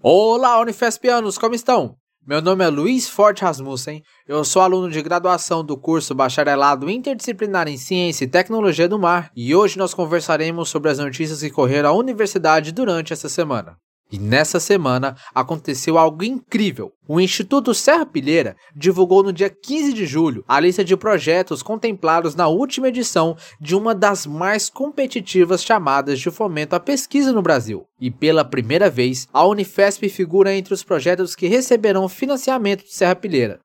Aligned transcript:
Olá, 0.00 0.60
Unifespianos, 0.60 1.36
como 1.36 1.56
estão? 1.56 1.96
Meu 2.24 2.40
nome 2.40 2.64
é 2.64 2.68
Luiz 2.68 3.08
Forte 3.08 3.42
Rasmussen, 3.42 4.00
eu 4.28 4.44
sou 4.44 4.62
aluno 4.62 4.88
de 4.88 5.02
graduação 5.02 5.64
do 5.64 5.76
curso 5.76 6.14
Bacharelado 6.14 6.88
Interdisciplinar 6.88 7.66
em 7.66 7.76
Ciência 7.76 8.24
e 8.24 8.28
Tecnologia 8.28 8.88
do 8.88 8.96
Mar 8.96 9.32
e 9.34 9.56
hoje 9.56 9.76
nós 9.76 9.92
conversaremos 9.92 10.68
sobre 10.68 10.88
as 10.88 10.98
notícias 10.98 11.40
que 11.40 11.50
correram 11.50 11.90
à 11.90 11.92
universidade 11.92 12.70
durante 12.70 13.12
essa 13.12 13.28
semana. 13.28 13.76
E 14.10 14.18
nessa 14.18 14.58
semana 14.58 15.16
aconteceu 15.34 15.98
algo 15.98 16.24
incrível. 16.24 16.92
O 17.06 17.20
Instituto 17.20 17.74
Serra 17.74 18.06
Pilheira 18.06 18.56
divulgou 18.74 19.22
no 19.22 19.32
dia 19.32 19.50
15 19.50 19.92
de 19.92 20.06
julho 20.06 20.42
a 20.48 20.58
lista 20.58 20.82
de 20.82 20.96
projetos 20.96 21.62
contemplados 21.62 22.34
na 22.34 22.48
última 22.48 22.88
edição 22.88 23.36
de 23.60 23.76
uma 23.76 23.94
das 23.94 24.26
mais 24.26 24.70
competitivas 24.70 25.62
chamadas 25.62 26.18
de 26.18 26.30
fomento 26.30 26.74
à 26.74 26.80
pesquisa 26.80 27.32
no 27.32 27.42
Brasil. 27.42 27.86
E 28.00 28.10
pela 28.10 28.44
primeira 28.44 28.88
vez, 28.88 29.28
a 29.30 29.44
Unifesp 29.44 30.08
figura 30.08 30.54
entre 30.54 30.72
os 30.72 30.82
projetos 30.82 31.36
que 31.36 31.46
receberão 31.46 32.08
financiamento 32.08 32.84
de 32.84 32.94
Serra 32.94 33.14
Pilheira. 33.14 33.60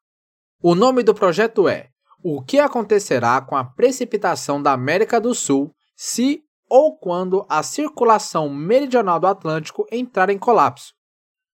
O 0.62 0.75
nome 0.75 1.03
do 1.03 1.14
projeto 1.14 1.70
é 1.70 1.88
O 2.22 2.41
que 2.41 2.59
acontecerá 2.59 3.39
com 3.41 3.55
a 3.55 3.64
precipitação 3.64 4.62
da 4.62 4.73
América 4.73 5.20
do 5.22 5.34
Sul 5.34 5.72
se 5.95 6.42
ou 6.76 6.98
quando 6.98 7.45
a 7.48 7.62
circulação 7.62 8.50
meridional 8.50 9.20
do 9.20 9.27
Atlântico 9.27 9.86
entrar 9.91 10.31
em 10.31 10.40
colapso. 10.40 10.91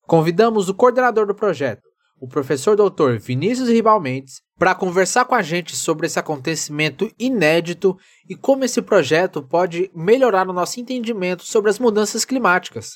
Convidamos 0.09 0.69
o 0.69 0.75
coordenador 0.75 1.25
do 1.25 1.37
projeto, 1.37 1.85
o 2.21 2.27
professor 2.27 2.75
Dr. 2.75 3.21
Vinícius 3.21 3.69
Ribal 3.69 4.01
Mendes, 4.01 4.41
para 4.59 4.75
conversar 4.75 5.25
com 5.25 5.37
a 5.37 5.41
gente 5.41 5.77
sobre 5.77 6.09
esse 6.09 6.19
acontecimento 6.19 7.09
inédito 7.17 7.97
e 8.29 8.35
como 8.35 8.65
esse 8.65 8.83
projeto 8.83 9.41
pode 9.41 9.89
melhorar 9.95 10.49
o 10.49 10.53
nosso 10.53 10.81
entendimento 10.81 11.45
sobre 11.45 11.71
as 11.71 11.79
mudanças 11.79 12.25
climáticas. 12.25 12.95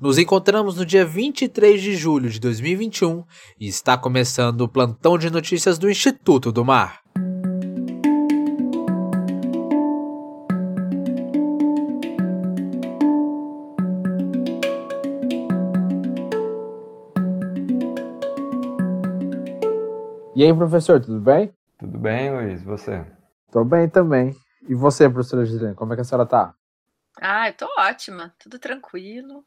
Nos 0.00 0.16
encontramos 0.16 0.76
no 0.76 0.86
dia 0.86 1.04
23 1.04 1.82
de 1.82 1.96
julho 1.96 2.30
de 2.30 2.40
2021 2.40 3.22
e 3.60 3.68
está 3.68 3.98
começando 3.98 4.62
o 4.62 4.68
plantão 4.68 5.18
de 5.18 5.28
notícias 5.28 5.76
do 5.76 5.90
Instituto 5.90 6.50
do 6.50 6.64
Mar. 6.64 7.05
E 20.36 20.44
aí, 20.44 20.52
professor, 20.52 21.00
tudo 21.00 21.18
bem? 21.18 21.50
Tudo 21.78 21.98
bem, 21.98 22.30
Luiz. 22.30 22.62
Você? 22.62 23.06
Tô 23.50 23.64
bem 23.64 23.88
também. 23.88 24.36
E 24.68 24.74
você, 24.74 25.08
professora 25.08 25.46
Gislene, 25.46 25.74
como 25.74 25.94
é 25.94 25.96
que 25.96 26.02
a 26.02 26.04
senhora 26.04 26.28
tá? 26.28 26.54
Ah, 27.18 27.48
eu 27.48 27.54
tô 27.54 27.66
ótima, 27.78 28.34
tudo 28.38 28.58
tranquilo. 28.58 29.42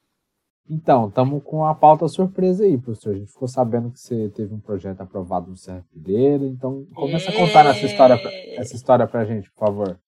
Então, 0.67 1.07
estamos 1.07 1.43
com 1.43 1.63
a 1.63 1.75
pauta 1.75 2.07
surpresa 2.07 2.63
aí, 2.63 2.75
professor. 2.75 3.13
A 3.13 3.17
gente 3.19 3.31
ficou 3.31 3.47
sabendo 3.47 3.91
que 3.91 3.99
você 3.99 4.29
teve 4.29 4.51
um 4.51 4.59
projeto 4.59 5.01
aprovado 5.01 5.51
no 5.51 5.57
Serra 5.57 5.85
Pilheira, 5.93 6.43
então 6.43 6.87
começa 6.95 7.29
a 7.29 7.35
contar 7.35 7.67
essa 7.67 7.85
história, 7.85 8.19
essa 8.57 8.75
história 8.75 9.05
pra 9.05 9.25
gente, 9.25 9.51
por 9.51 9.67
favor. 9.67 9.99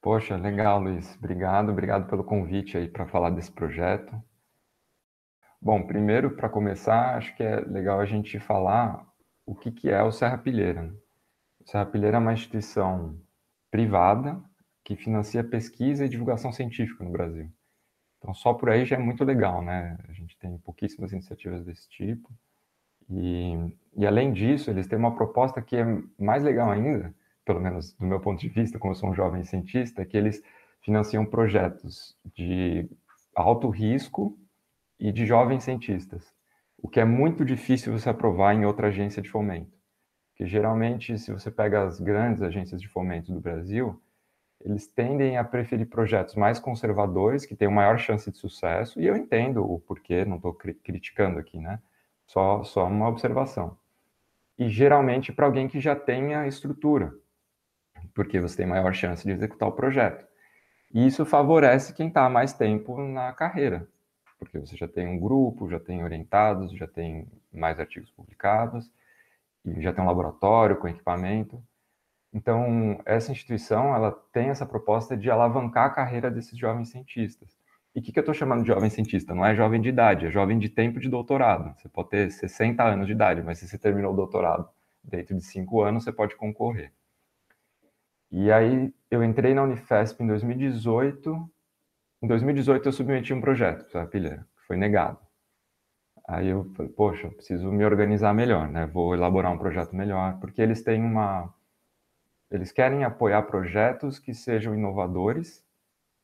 Poxa, 0.00 0.36
legal, 0.36 0.80
Luiz. 0.80 1.12
Obrigado, 1.16 1.72
obrigado 1.72 2.08
pelo 2.08 2.22
convite 2.22 2.76
aí 2.76 2.86
para 2.86 3.08
falar 3.08 3.30
desse 3.30 3.50
projeto. 3.50 4.14
Bom, 5.60 5.84
primeiro, 5.84 6.36
para 6.36 6.48
começar, 6.48 7.16
acho 7.16 7.36
que 7.36 7.42
é 7.42 7.56
legal 7.62 7.98
a 7.98 8.06
gente 8.06 8.38
falar 8.38 9.07
o 9.48 9.54
que, 9.54 9.72
que 9.72 9.88
é 9.88 10.02
o 10.02 10.12
Serra 10.12 10.36
Pilheira. 10.36 10.94
O 11.58 11.66
Serra 11.66 11.86
Pilheira 11.86 12.18
é 12.18 12.20
uma 12.20 12.34
instituição 12.34 13.18
privada 13.70 14.38
que 14.84 14.94
financia 14.94 15.42
pesquisa 15.42 16.04
e 16.04 16.08
divulgação 16.08 16.52
científica 16.52 17.02
no 17.02 17.10
Brasil. 17.10 17.50
Então, 18.18 18.34
só 18.34 18.52
por 18.52 18.68
aí 18.68 18.84
já 18.84 18.96
é 18.96 18.98
muito 18.98 19.24
legal, 19.24 19.62
né? 19.62 19.96
A 20.06 20.12
gente 20.12 20.36
tem 20.38 20.58
pouquíssimas 20.58 21.12
iniciativas 21.12 21.64
desse 21.64 21.88
tipo. 21.88 22.28
E, 23.08 23.54
e 23.96 24.06
além 24.06 24.34
disso, 24.34 24.68
eles 24.70 24.86
têm 24.86 24.98
uma 24.98 25.14
proposta 25.14 25.62
que 25.62 25.76
é 25.76 25.84
mais 26.18 26.42
legal 26.42 26.70
ainda, 26.70 27.14
pelo 27.42 27.60
menos 27.60 27.94
do 27.94 28.04
meu 28.04 28.20
ponto 28.20 28.38
de 28.38 28.50
vista, 28.50 28.78
como 28.78 28.92
eu 28.92 28.96
sou 28.96 29.08
um 29.08 29.14
jovem 29.14 29.44
cientista, 29.44 30.04
que 30.04 30.16
eles 30.16 30.42
financiam 30.82 31.24
projetos 31.24 32.14
de 32.34 32.86
alto 33.34 33.70
risco 33.70 34.38
e 35.00 35.10
de 35.10 35.24
jovens 35.24 35.64
cientistas 35.64 36.37
o 36.80 36.88
que 36.88 37.00
é 37.00 37.04
muito 37.04 37.44
difícil 37.44 37.92
você 37.92 38.08
aprovar 38.08 38.54
em 38.54 38.64
outra 38.64 38.88
agência 38.88 39.20
de 39.20 39.28
fomento. 39.28 39.76
Porque 40.30 40.46
geralmente, 40.46 41.18
se 41.18 41.32
você 41.32 41.50
pega 41.50 41.82
as 41.82 42.00
grandes 42.00 42.42
agências 42.42 42.80
de 42.80 42.88
fomento 42.88 43.32
do 43.32 43.40
Brasil, 43.40 44.00
eles 44.60 44.86
tendem 44.86 45.36
a 45.36 45.44
preferir 45.44 45.88
projetos 45.88 46.34
mais 46.34 46.58
conservadores, 46.58 47.44
que 47.44 47.56
têm 47.56 47.68
maior 47.68 47.98
chance 47.98 48.30
de 48.30 48.38
sucesso, 48.38 49.00
e 49.00 49.06
eu 49.06 49.16
entendo 49.16 49.64
o 49.64 49.80
porquê, 49.80 50.24
não 50.24 50.36
estou 50.36 50.52
cri 50.52 50.74
criticando 50.74 51.38
aqui, 51.38 51.58
né? 51.58 51.80
Só, 52.26 52.62
só 52.64 52.86
uma 52.86 53.08
observação. 53.08 53.76
E 54.56 54.68
geralmente 54.68 55.32
para 55.32 55.46
alguém 55.46 55.68
que 55.68 55.80
já 55.80 55.94
tenha 55.94 56.46
estrutura, 56.46 57.14
porque 58.14 58.40
você 58.40 58.56
tem 58.56 58.66
maior 58.66 58.92
chance 58.92 59.24
de 59.24 59.32
executar 59.32 59.68
o 59.68 59.72
projeto. 59.72 60.26
E 60.92 61.06
isso 61.06 61.24
favorece 61.24 61.92
quem 61.92 62.08
está 62.08 62.28
mais 62.28 62.52
tempo 62.52 63.00
na 63.00 63.32
carreira, 63.32 63.88
porque 64.38 64.58
você 64.58 64.76
já 64.76 64.86
tem 64.86 65.06
um 65.06 65.18
grupo, 65.18 65.68
já 65.68 65.80
tem 65.80 66.04
orientados, 66.04 66.72
já 66.72 66.86
tem 66.86 67.26
mais 67.52 67.78
artigos 67.80 68.10
publicados, 68.10 68.90
e 69.64 69.82
já 69.82 69.92
tem 69.92 70.02
um 70.02 70.06
laboratório 70.06 70.76
com 70.76 70.88
equipamento. 70.88 71.62
Então, 72.32 73.00
essa 73.04 73.32
instituição, 73.32 73.94
ela 73.94 74.12
tem 74.32 74.50
essa 74.50 74.66
proposta 74.66 75.16
de 75.16 75.30
alavancar 75.30 75.86
a 75.86 75.90
carreira 75.90 76.30
desses 76.30 76.58
jovens 76.58 76.90
cientistas. 76.90 77.56
E 77.94 78.00
o 78.00 78.02
que, 78.02 78.12
que 78.12 78.18
eu 78.18 78.22
estou 78.22 78.34
chamando 78.34 78.62
de 78.62 78.68
jovem 78.68 78.90
cientista? 78.90 79.34
Não 79.34 79.44
é 79.44 79.54
jovem 79.54 79.80
de 79.80 79.88
idade, 79.88 80.26
é 80.26 80.30
jovem 80.30 80.58
de 80.58 80.68
tempo 80.68 81.00
de 81.00 81.08
doutorado. 81.08 81.74
Você 81.76 81.88
pode 81.88 82.10
ter 82.10 82.30
60 82.30 82.82
anos 82.84 83.06
de 83.06 83.12
idade, 83.12 83.42
mas 83.42 83.58
se 83.58 83.66
você 83.66 83.78
terminou 83.78 84.12
o 84.12 84.16
doutorado 84.16 84.68
dentro 85.02 85.34
de 85.36 85.42
5 85.42 85.82
anos, 85.82 86.04
você 86.04 86.12
pode 86.12 86.36
concorrer. 86.36 86.92
E 88.30 88.52
aí, 88.52 88.92
eu 89.10 89.24
entrei 89.24 89.54
na 89.54 89.62
Unifesp 89.62 90.22
em 90.22 90.26
2018 90.26 91.50
em 92.22 92.26
2018 92.26 92.88
eu 92.88 92.92
submeti 92.92 93.32
um 93.32 93.40
projeto 93.40 93.90
para 93.90 94.02
a 94.02 94.06
pilha, 94.06 94.46
que 94.56 94.66
foi 94.66 94.76
negado. 94.76 95.18
Aí 96.26 96.48
eu 96.48 96.64
falei, 96.76 96.92
poxa, 96.92 97.26
eu 97.26 97.32
preciso 97.32 97.72
me 97.72 97.84
organizar 97.84 98.34
melhor, 98.34 98.68
né? 98.68 98.86
Vou 98.86 99.14
elaborar 99.14 99.52
um 99.52 99.58
projeto 99.58 99.96
melhor, 99.96 100.38
porque 100.40 100.60
eles 100.60 100.82
têm 100.82 101.02
uma 101.02 101.52
eles 102.50 102.72
querem 102.72 103.04
apoiar 103.04 103.42
projetos 103.42 104.18
que 104.18 104.32
sejam 104.32 104.74
inovadores 104.74 105.62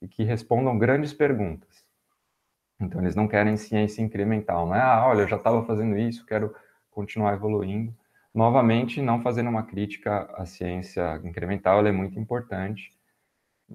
e 0.01 0.09
que 0.09 0.25
respondam 0.25 0.79
grandes 0.79 1.13
perguntas. 1.13 1.85
Então 2.81 3.01
eles 3.01 3.15
não 3.15 3.29
querem 3.29 3.57
ciência 3.57 4.03
incremental, 4.03 4.67
não 4.67 4.75
é? 4.75 4.81
Ah, 4.81 5.07
olha, 5.07 5.23
eu 5.23 5.29
já 5.29 5.37
estava 5.37 5.65
fazendo 5.65 5.97
isso, 5.99 6.25
quero 6.27 6.55
continuar 6.91 7.35
evoluindo. 7.35 7.95
Novamente, 8.35 9.01
não 9.01 9.23
fazendo 9.23 9.49
uma 9.49 9.65
crítica 9.65 10.31
à 10.35 10.45
ciência 10.47 11.21
incremental, 11.25 11.79
ela 11.79 11.89
é 11.89 11.93
muito 11.93 12.19
importante 12.19 12.94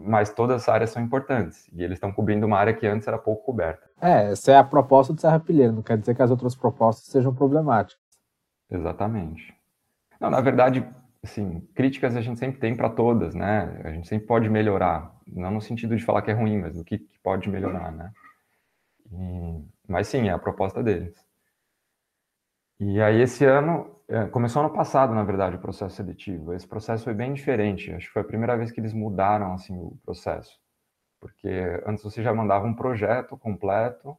mas 0.04 0.34
todas 0.34 0.64
as 0.64 0.70
áreas 0.70 0.90
são 0.90 1.02
importantes. 1.02 1.70
E 1.74 1.84
eles 1.84 1.98
estão 1.98 2.12
cobrindo 2.12 2.46
uma 2.46 2.58
área 2.58 2.74
que 2.74 2.88
antes 2.88 3.08
era 3.08 3.18
pouco 3.18 3.44
coberta. 3.46 3.90
É, 4.02 4.32
essa 4.32 4.52
é 4.52 4.58
a 4.58 4.64
proposta 4.64 5.14
do 5.14 5.20
Serra 5.20 5.40
Pilheira, 5.40 5.72
não 5.72 5.82
quer 5.82 5.98
dizer 5.98 6.16
que 6.16 6.22
as 6.22 6.32
outras 6.32 6.56
propostas 6.56 7.06
sejam 7.06 7.34
problemáticas. 7.34 8.00
Exatamente. 8.70 9.54
Não, 10.20 10.30
na 10.30 10.42
verdade, 10.42 10.88
assim, 11.24 11.62
críticas 11.74 12.16
a 12.16 12.22
gente 12.22 12.40
sempre 12.40 12.60
tem 12.60 12.76
para 12.76 12.90
todas, 12.90 13.36
né? 13.36 13.82
A 13.84 13.92
gente 13.92 14.08
sempre 14.08 14.28
pode 14.28 14.50
melhorar, 14.50 15.14
não 15.28 15.52
no 15.52 15.62
sentido 15.62 15.96
de 15.96 16.04
falar 16.04 16.22
que 16.22 16.32
é 16.32 16.34
ruim, 16.34 16.60
mas 16.60 16.76
no 16.76 16.84
que, 16.84 17.00
que 17.00 17.20
pode 17.20 17.50
melhorar, 17.50 17.92
né? 17.92 18.12
E, 19.12 19.64
mas 19.88 20.08
sim, 20.08 20.30
é 20.30 20.32
a 20.32 20.40
proposta 20.40 20.84
deles. 20.84 21.14
E 22.80 23.02
aí 23.02 23.22
esse 23.22 23.44
ano 23.44 23.99
começou 24.32 24.62
ano 24.62 24.74
passado, 24.74 25.14
na 25.14 25.24
verdade, 25.24 25.56
o 25.56 25.60
processo 25.60 25.96
seletivo. 25.96 26.54
Esse 26.54 26.68
processo 26.68 27.04
foi 27.04 27.14
bem 27.14 27.34
diferente. 27.34 27.92
Acho 27.94 28.08
que 28.08 28.14
foi 28.14 28.22
a 28.22 28.26
primeira 28.26 28.58
vez 28.58 28.72
que 28.72 28.80
eles 28.80 28.94
mudaram 28.94 29.54
assim 29.54 29.78
o 29.78 29.98
processo, 30.04 30.60
porque 31.20 31.50
antes 31.86 32.04
você 32.04 32.24
já 32.24 32.34
mandava 32.34 32.66
um 32.66 32.74
projeto 32.74 33.38
completo 33.38 34.18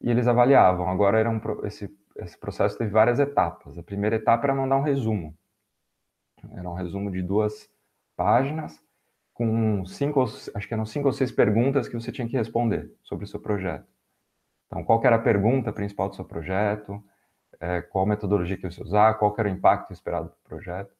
e 0.00 0.10
eles 0.10 0.28
avaliavam. 0.28 0.88
Agora 0.88 1.18
era 1.18 1.30
um, 1.30 1.40
esse 1.64 1.90
esse 2.16 2.38
processo 2.38 2.76
teve 2.76 2.90
várias 2.90 3.18
etapas. 3.18 3.78
A 3.78 3.82
primeira 3.82 4.16
etapa 4.16 4.46
era 4.46 4.54
mandar 4.54 4.76
um 4.76 4.82
resumo. 4.82 5.36
Era 6.52 6.68
um 6.68 6.74
resumo 6.74 7.10
de 7.10 7.22
duas 7.22 7.70
páginas 8.16 8.82
com 9.32 9.84
cinco, 9.86 10.22
acho 10.22 10.68
que 10.68 10.74
eram 10.74 10.84
cinco 10.84 11.06
ou 11.06 11.12
seis 11.12 11.32
perguntas 11.32 11.88
que 11.88 11.94
você 11.94 12.12
tinha 12.12 12.28
que 12.28 12.36
responder 12.36 12.92
sobre 13.02 13.24
o 13.24 13.28
seu 13.28 13.40
projeto. 13.40 13.86
Então, 14.66 14.84
qual 14.84 15.02
era 15.04 15.16
a 15.16 15.22
pergunta 15.22 15.72
principal 15.72 16.08
do 16.08 16.16
seu 16.16 16.24
projeto? 16.24 17.02
É, 17.62 17.80
qual 17.80 18.04
metodologia 18.04 18.56
que 18.56 18.68
você 18.68 18.82
usar, 18.82 19.14
qual 19.14 19.32
era 19.38 19.48
o 19.48 19.52
impacto 19.52 19.92
esperado 19.92 20.30
do 20.30 20.36
projeto. 20.42 20.92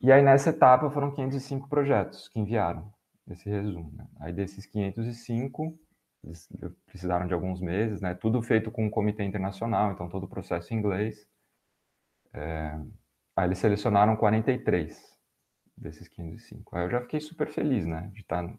E 0.00 0.10
aí, 0.10 0.20
nessa 0.20 0.50
etapa, 0.50 0.90
foram 0.90 1.14
505 1.14 1.68
projetos 1.68 2.28
que 2.28 2.40
enviaram 2.40 2.92
esse 3.30 3.48
resumo. 3.48 3.92
Né? 3.94 4.04
Aí, 4.18 4.32
desses 4.32 4.66
505, 4.66 5.78
eles 6.24 6.48
precisaram 6.84 7.28
de 7.28 7.32
alguns 7.32 7.60
meses, 7.60 8.00
né? 8.00 8.12
tudo 8.12 8.42
feito 8.42 8.72
com 8.72 8.84
um 8.84 8.90
comitê 8.90 9.22
internacional, 9.22 9.92
então 9.92 10.08
todo 10.08 10.24
o 10.24 10.28
processo 10.28 10.74
em 10.74 10.78
inglês. 10.78 11.28
É... 12.32 12.76
Aí, 13.36 13.46
eles 13.46 13.58
selecionaram 13.58 14.16
43 14.16 15.16
desses 15.76 16.08
505. 16.08 16.76
Aí, 16.76 16.86
eu 16.86 16.90
já 16.90 17.00
fiquei 17.02 17.20
super 17.20 17.46
feliz, 17.46 17.86
né? 17.86 18.10
De 18.12 18.22
estar. 18.22 18.52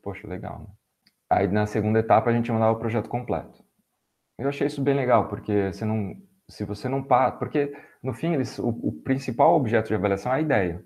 Poxa, 0.00 0.28
legal, 0.28 0.60
né? 0.60 0.68
Aí, 1.28 1.48
na 1.48 1.66
segunda 1.66 1.98
etapa, 1.98 2.30
a 2.30 2.32
gente 2.32 2.52
mandava 2.52 2.76
o 2.76 2.78
projeto 2.78 3.08
completo. 3.08 3.67
Eu 4.38 4.48
achei 4.48 4.66
isso 4.68 4.80
bem 4.80 4.94
legal, 4.94 5.28
porque 5.28 5.72
você 5.72 5.84
não, 5.84 6.16
se 6.48 6.64
você 6.64 6.88
não 6.88 7.02
para, 7.02 7.32
porque 7.32 7.76
no 8.02 8.14
fim 8.14 8.34
eles, 8.34 8.58
o, 8.58 8.68
o, 8.68 8.92
principal 8.92 9.54
objeto 9.54 9.88
de 9.88 9.94
avaliação 9.94 10.32
é 10.32 10.36
a 10.36 10.40
ideia. 10.40 10.84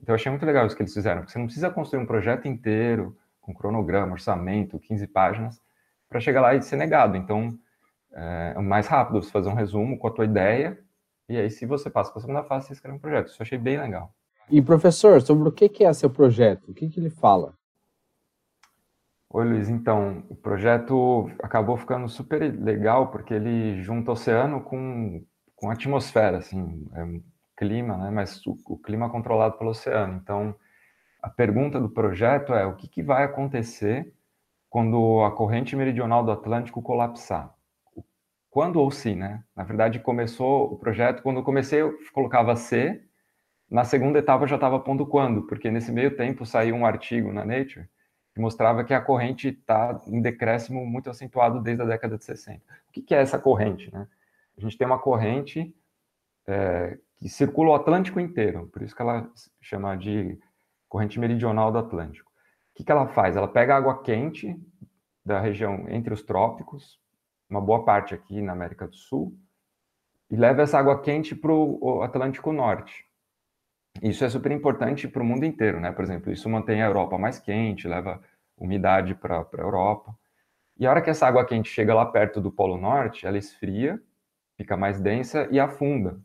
Então 0.00 0.12
eu 0.12 0.14
achei 0.14 0.30
muito 0.30 0.46
legal 0.46 0.64
isso 0.66 0.76
que 0.76 0.82
eles 0.82 0.94
fizeram, 0.94 1.22
porque 1.22 1.32
você 1.32 1.38
não 1.38 1.46
precisa 1.46 1.70
construir 1.70 2.00
um 2.00 2.06
projeto 2.06 2.46
inteiro 2.46 3.16
com 3.40 3.52
cronograma, 3.52 4.12
orçamento, 4.12 4.78
15 4.78 5.06
páginas 5.08 5.60
para 6.08 6.20
chegar 6.20 6.40
lá 6.40 6.54
e 6.54 6.62
ser 6.62 6.76
negado. 6.76 7.16
Então 7.16 7.58
é, 8.12 8.54
é 8.56 8.60
mais 8.60 8.86
rápido 8.86 9.20
você 9.20 9.30
fazer 9.30 9.48
um 9.48 9.54
resumo 9.54 9.98
com 9.98 10.06
a 10.06 10.12
tua 10.12 10.24
ideia 10.24 10.78
e 11.28 11.36
aí 11.36 11.50
se 11.50 11.66
você 11.66 11.90
passa 11.90 12.10
para 12.10 12.20
a 12.20 12.22
segunda 12.22 12.44
fase 12.44 12.68
você 12.68 12.74
escreve 12.74 12.96
um 12.96 13.00
projeto. 13.00 13.26
Isso 13.28 13.42
eu 13.42 13.44
achei 13.44 13.58
bem 13.58 13.78
legal. 13.78 14.14
E 14.48 14.62
professor, 14.62 15.20
sobre 15.20 15.48
o 15.48 15.52
que 15.52 15.82
é 15.82 15.92
seu 15.92 16.08
projeto? 16.08 16.70
O 16.70 16.74
que, 16.74 16.88
que 16.88 17.00
ele 17.00 17.10
fala? 17.10 17.52
Oi, 19.28 19.44
Luiz. 19.44 19.68
Então, 19.68 20.24
o 20.28 20.36
projeto 20.36 21.30
acabou 21.42 21.76
ficando 21.76 22.08
super 22.08 22.40
legal 22.40 23.10
porque 23.10 23.34
ele 23.34 23.82
junta 23.82 24.12
oceano 24.12 24.62
com, 24.62 25.24
com 25.54 25.70
atmosfera, 25.70 26.38
assim, 26.38 26.88
é 26.94 27.20
clima, 27.56 27.96
né? 27.96 28.10
Mas 28.10 28.44
o, 28.46 28.56
o, 28.66 28.78
clima 28.78 29.10
controlado 29.10 29.58
pelo 29.58 29.70
oceano. 29.70 30.20
Então, 30.22 30.54
a 31.22 31.28
pergunta 31.28 31.80
do 31.80 31.90
projeto 31.90 32.54
é 32.54 32.64
o 32.66 32.76
que, 32.76 32.88
que 32.88 33.02
vai 33.02 33.24
acontecer 33.24 34.14
quando 34.70 35.22
a 35.24 35.30
corrente 35.32 35.74
meridional 35.76 36.24
do 36.24 36.30
Atlântico 36.30 36.82
colapsar? 36.82 37.54
Quando 38.50 38.80
ou 38.80 38.90
se, 38.90 39.14
né? 39.14 39.44
Na 39.56 39.64
verdade, 39.64 40.00
começou 40.00 40.72
o 40.72 40.78
projeto, 40.78 41.22
quando 41.22 41.38
eu 41.38 41.44
comecei, 41.44 41.82
eu 41.82 41.96
colocava 42.12 42.56
C, 42.56 43.02
na 43.70 43.84
segunda 43.84 44.18
etapa 44.20 44.44
eu 44.44 44.48
já 44.48 44.56
estava 44.56 44.80
pondo 44.80 45.06
quando, 45.06 45.42
porque 45.46 45.70
nesse 45.70 45.92
meio 45.92 46.16
tempo 46.16 46.46
saiu 46.46 46.76
um 46.76 46.86
artigo 46.86 47.32
na 47.32 47.44
Nature 47.44 47.88
que 48.36 48.40
mostrava 48.40 48.84
que 48.84 48.92
a 48.92 49.00
corrente 49.00 49.48
está 49.48 49.98
em 50.06 50.20
decréscimo 50.20 50.84
muito 50.84 51.08
acentuado 51.08 51.58
desde 51.58 51.82
a 51.82 51.86
década 51.86 52.18
de 52.18 52.24
60. 52.26 52.60
O 52.86 52.92
que, 52.92 53.00
que 53.00 53.14
é 53.14 53.22
essa 53.22 53.38
corrente? 53.38 53.90
Né? 53.90 54.06
A 54.58 54.60
gente 54.60 54.76
tem 54.76 54.86
uma 54.86 54.98
corrente 54.98 55.74
é, 56.46 56.98
que 57.16 57.30
circula 57.30 57.70
o 57.70 57.74
Atlântico 57.74 58.20
inteiro, 58.20 58.66
por 58.66 58.82
isso 58.82 58.94
que 58.94 59.00
ela 59.00 59.26
chama 59.58 59.96
de 59.96 60.38
corrente 60.86 61.18
meridional 61.18 61.72
do 61.72 61.78
Atlântico. 61.78 62.30
O 62.30 62.74
que, 62.74 62.84
que 62.84 62.92
ela 62.92 63.06
faz? 63.06 63.36
Ela 63.36 63.48
pega 63.48 63.74
água 63.74 64.02
quente 64.02 64.54
da 65.24 65.40
região 65.40 65.86
entre 65.88 66.12
os 66.12 66.22
trópicos, 66.22 67.00
uma 67.48 67.62
boa 67.62 67.86
parte 67.86 68.14
aqui 68.14 68.42
na 68.42 68.52
América 68.52 68.86
do 68.86 68.96
Sul, 68.96 69.34
e 70.30 70.36
leva 70.36 70.60
essa 70.60 70.78
água 70.78 71.00
quente 71.00 71.34
para 71.34 71.54
o 71.54 72.02
Atlântico 72.02 72.52
Norte. 72.52 73.05
Isso 74.02 74.24
é 74.24 74.28
super 74.28 74.52
importante 74.52 75.08
para 75.08 75.22
o 75.22 75.24
mundo 75.24 75.44
inteiro, 75.44 75.80
né? 75.80 75.92
Por 75.92 76.04
exemplo, 76.04 76.32
isso 76.32 76.48
mantém 76.48 76.82
a 76.82 76.86
Europa 76.86 77.18
mais 77.18 77.38
quente, 77.38 77.88
leva 77.88 78.20
umidade 78.56 79.14
para 79.14 79.40
a 79.40 79.60
Europa. 79.60 80.16
E 80.78 80.86
a 80.86 80.90
hora 80.90 81.02
que 81.02 81.10
essa 81.10 81.26
água 81.26 81.44
quente 81.44 81.68
chega 81.68 81.94
lá 81.94 82.04
perto 82.06 82.40
do 82.40 82.50
Polo 82.50 82.76
Norte, 82.76 83.26
ela 83.26 83.38
esfria, 83.38 84.00
fica 84.56 84.76
mais 84.76 85.00
densa 85.00 85.48
e 85.50 85.58
afunda. 85.58 86.20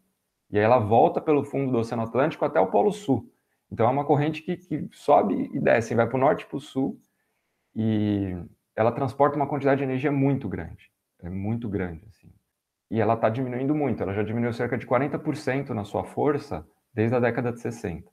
E 0.49 0.57
aí 0.57 0.63
ela 0.63 0.79
volta 0.79 1.21
pelo 1.21 1.43
fundo 1.43 1.71
do 1.71 1.77
Oceano 1.77 2.03
Atlântico 2.03 2.43
até 2.43 2.59
o 2.59 2.67
Polo 2.67 2.91
Sul. 2.91 3.31
Então 3.71 3.87
é 3.87 3.89
uma 3.89 4.03
corrente 4.03 4.41
que, 4.41 4.57
que 4.57 4.89
sobe 4.91 5.49
e 5.53 5.59
desce, 5.59 5.95
vai 5.95 6.05
para 6.05 6.17
o 6.17 6.19
norte 6.19 6.43
e 6.43 6.45
para 6.45 6.57
o 6.57 6.59
sul, 6.59 6.99
e 7.73 8.35
ela 8.75 8.91
transporta 8.91 9.37
uma 9.37 9.47
quantidade 9.47 9.77
de 9.77 9.85
energia 9.85 10.11
muito 10.11 10.49
grande. 10.49 10.91
É 11.23 11.29
muito 11.29 11.69
grande, 11.69 12.03
assim. 12.09 12.29
E 12.89 12.99
ela 12.99 13.13
está 13.13 13.29
diminuindo 13.29 13.73
muito, 13.73 14.03
ela 14.03 14.13
já 14.13 14.23
diminuiu 14.23 14.51
cerca 14.51 14.77
de 14.77 14.85
40% 14.85 15.69
na 15.69 15.85
sua 15.85 16.03
força 16.03 16.67
desde 16.93 17.15
a 17.15 17.19
década 17.19 17.51
de 17.51 17.59
60. 17.59 18.09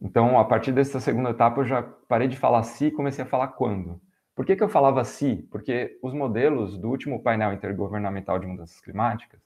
Então, 0.00 0.38
a 0.38 0.44
partir 0.44 0.72
dessa 0.72 0.98
segunda 0.98 1.30
etapa, 1.30 1.60
eu 1.60 1.64
já 1.64 1.82
parei 1.82 2.26
de 2.26 2.36
falar 2.36 2.62
se 2.62 2.86
e 2.86 2.90
comecei 2.90 3.24
a 3.24 3.28
falar 3.28 3.48
quando. 3.48 4.00
Por 4.34 4.46
que, 4.46 4.56
que 4.56 4.62
eu 4.62 4.68
falava 4.68 5.04
se? 5.04 5.36
Porque 5.50 5.98
os 6.02 6.14
modelos 6.14 6.78
do 6.78 6.88
último 6.88 7.22
painel 7.22 7.52
intergovernamental 7.52 8.38
de 8.38 8.46
mudanças 8.46 8.80
climáticas, 8.80 9.40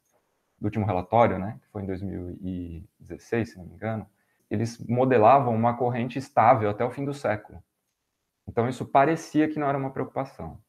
do 0.61 0.67
último 0.67 0.87
relatório, 0.87 1.39
né, 1.39 1.59
que 1.61 1.69
foi 1.71 1.83
em 1.83 1.87
2016, 1.87 3.51
se 3.51 3.59
não 3.59 3.67
me 3.67 3.75
engano, 3.75 4.07
eles 4.49 4.79
modelavam 4.87 5.55
uma 5.55 5.77
corrente 5.77 6.19
estável 6.19 6.71
até 6.71 6.85
o 6.85 6.91
fim 6.91 7.05
do 7.05 7.13
século. 7.13 7.61
Então, 8.47 8.69
isso 8.69 8.87
parecia 8.87 9.49
que 9.49 9.59
não 9.59 9.67
era 9.67 9.77
uma 9.77 9.91
preocupação. 9.91 10.61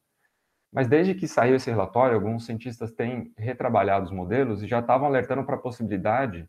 Mas 0.72 0.88
desde 0.88 1.14
que 1.14 1.28
saiu 1.28 1.54
esse 1.54 1.70
relatório, 1.70 2.16
alguns 2.16 2.44
cientistas 2.44 2.90
têm 2.90 3.32
retrabalhado 3.36 4.06
os 4.06 4.10
modelos 4.10 4.62
e 4.62 4.66
já 4.66 4.80
estavam 4.80 5.06
alertando 5.06 5.44
para 5.44 5.54
a 5.54 5.60
possibilidade 5.60 6.48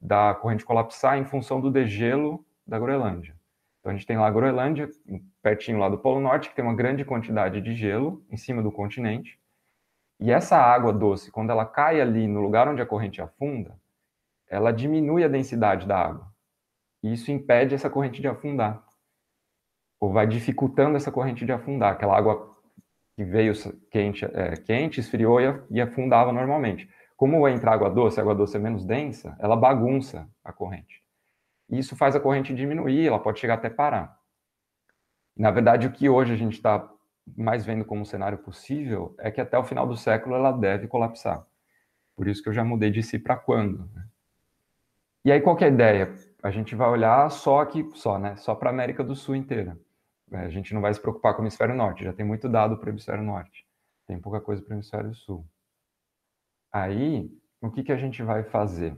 da 0.00 0.34
corrente 0.34 0.64
colapsar 0.64 1.18
em 1.18 1.24
função 1.24 1.60
do 1.60 1.70
degelo 1.70 2.44
da 2.66 2.78
Groenlândia. 2.78 3.34
Então 3.80 3.92
a 3.92 3.94
gente 3.94 4.06
tem 4.06 4.16
lá 4.16 4.26
a 4.26 4.30
Groenlândia, 4.30 4.88
pertinho 5.42 5.78
lá 5.78 5.88
do 5.88 5.98
Polo 5.98 6.20
Norte, 6.20 6.48
que 6.48 6.56
tem 6.56 6.64
uma 6.64 6.74
grande 6.74 7.04
quantidade 7.04 7.60
de 7.60 7.74
gelo 7.74 8.24
em 8.30 8.36
cima 8.36 8.62
do 8.62 8.72
continente. 8.72 9.38
E 10.18 10.32
essa 10.32 10.56
água 10.56 10.92
doce, 10.92 11.30
quando 11.30 11.50
ela 11.50 11.64
cai 11.64 12.00
ali 12.00 12.26
no 12.26 12.40
lugar 12.40 12.68
onde 12.68 12.82
a 12.82 12.86
corrente 12.86 13.20
afunda, 13.20 13.78
ela 14.48 14.72
diminui 14.72 15.24
a 15.24 15.28
densidade 15.28 15.86
da 15.86 15.98
água. 15.98 16.26
E 17.02 17.12
isso 17.12 17.30
impede 17.30 17.74
essa 17.74 17.90
corrente 17.90 18.20
de 18.20 18.28
afundar. 18.28 18.84
Ou 20.00 20.12
vai 20.12 20.26
dificultando 20.26 20.96
essa 20.96 21.12
corrente 21.12 21.44
de 21.44 21.52
afundar. 21.52 21.92
Aquela 21.92 22.16
água 22.16 22.56
que 23.14 23.24
veio 23.24 23.52
quente, 23.90 24.24
é, 24.24 24.56
quente 24.56 25.00
esfriou 25.00 25.38
e, 25.70 25.80
afundava 25.80 26.32
normalmente. 26.32 26.88
Como 27.16 27.48
entra 27.48 27.72
água 27.72 27.88
doce, 27.88 28.20
a 28.20 28.22
água 28.22 28.34
doce 28.34 28.56
é 28.56 28.60
menos 28.60 28.84
densa, 28.84 29.36
ela 29.38 29.56
bagunça 29.56 30.28
a 30.44 30.52
corrente. 30.52 31.02
E 31.70 31.78
isso 31.78 31.96
faz 31.96 32.14
a 32.14 32.20
corrente 32.20 32.54
diminuir, 32.54 33.06
ela 33.06 33.18
pode 33.18 33.40
chegar 33.40 33.54
até 33.54 33.70
parar. 33.70 34.18
Na 35.36 35.50
verdade, 35.50 35.86
o 35.86 35.92
que 35.92 36.08
hoje 36.08 36.32
a 36.32 36.36
gente 36.36 36.54
está 36.54 36.88
mais 37.36 37.64
vendo 37.64 37.84
como 37.84 38.06
cenário 38.06 38.38
possível 38.38 39.14
é 39.18 39.30
que 39.30 39.40
até 39.40 39.58
o 39.58 39.64
final 39.64 39.86
do 39.86 39.96
século 39.96 40.36
ela 40.36 40.52
deve 40.52 40.86
colapsar. 40.86 41.44
Por 42.14 42.28
isso 42.28 42.42
que 42.42 42.48
eu 42.48 42.52
já 42.52 42.64
mudei 42.64 42.90
de 42.90 43.02
si 43.02 43.18
para 43.18 43.36
quando. 43.36 43.90
Né? 43.94 44.06
E 45.24 45.32
aí 45.32 45.40
qual 45.40 45.58
é 45.58 45.64
a 45.64 45.68
ideia? 45.68 46.14
A 46.42 46.50
gente 46.50 46.74
vai 46.74 46.88
olhar 46.88 47.30
só 47.30 47.60
aqui, 47.60 47.88
só, 47.94 48.18
né? 48.18 48.36
Só 48.36 48.54
para 48.54 48.70
a 48.70 48.72
América 48.72 49.02
do 49.02 49.16
Sul 49.16 49.34
inteira. 49.34 49.76
É, 50.30 50.38
a 50.38 50.48
gente 50.48 50.72
não 50.72 50.80
vai 50.80 50.92
se 50.92 51.00
preocupar 51.00 51.34
com 51.34 51.40
o 51.40 51.44
hemisfério 51.44 51.74
norte, 51.74 52.04
já 52.04 52.12
tem 52.12 52.24
muito 52.24 52.48
dado 52.48 52.76
para 52.78 52.86
o 52.86 52.90
hemisfério 52.90 53.22
norte. 53.22 53.66
Tem 54.06 54.18
pouca 54.20 54.40
coisa 54.40 54.62
para 54.62 54.72
o 54.72 54.76
hemisfério 54.76 55.14
sul. 55.14 55.44
Aí, 56.72 57.30
o 57.60 57.70
que, 57.70 57.82
que 57.82 57.92
a 57.92 57.96
gente 57.96 58.22
vai 58.22 58.42
fazer? 58.44 58.96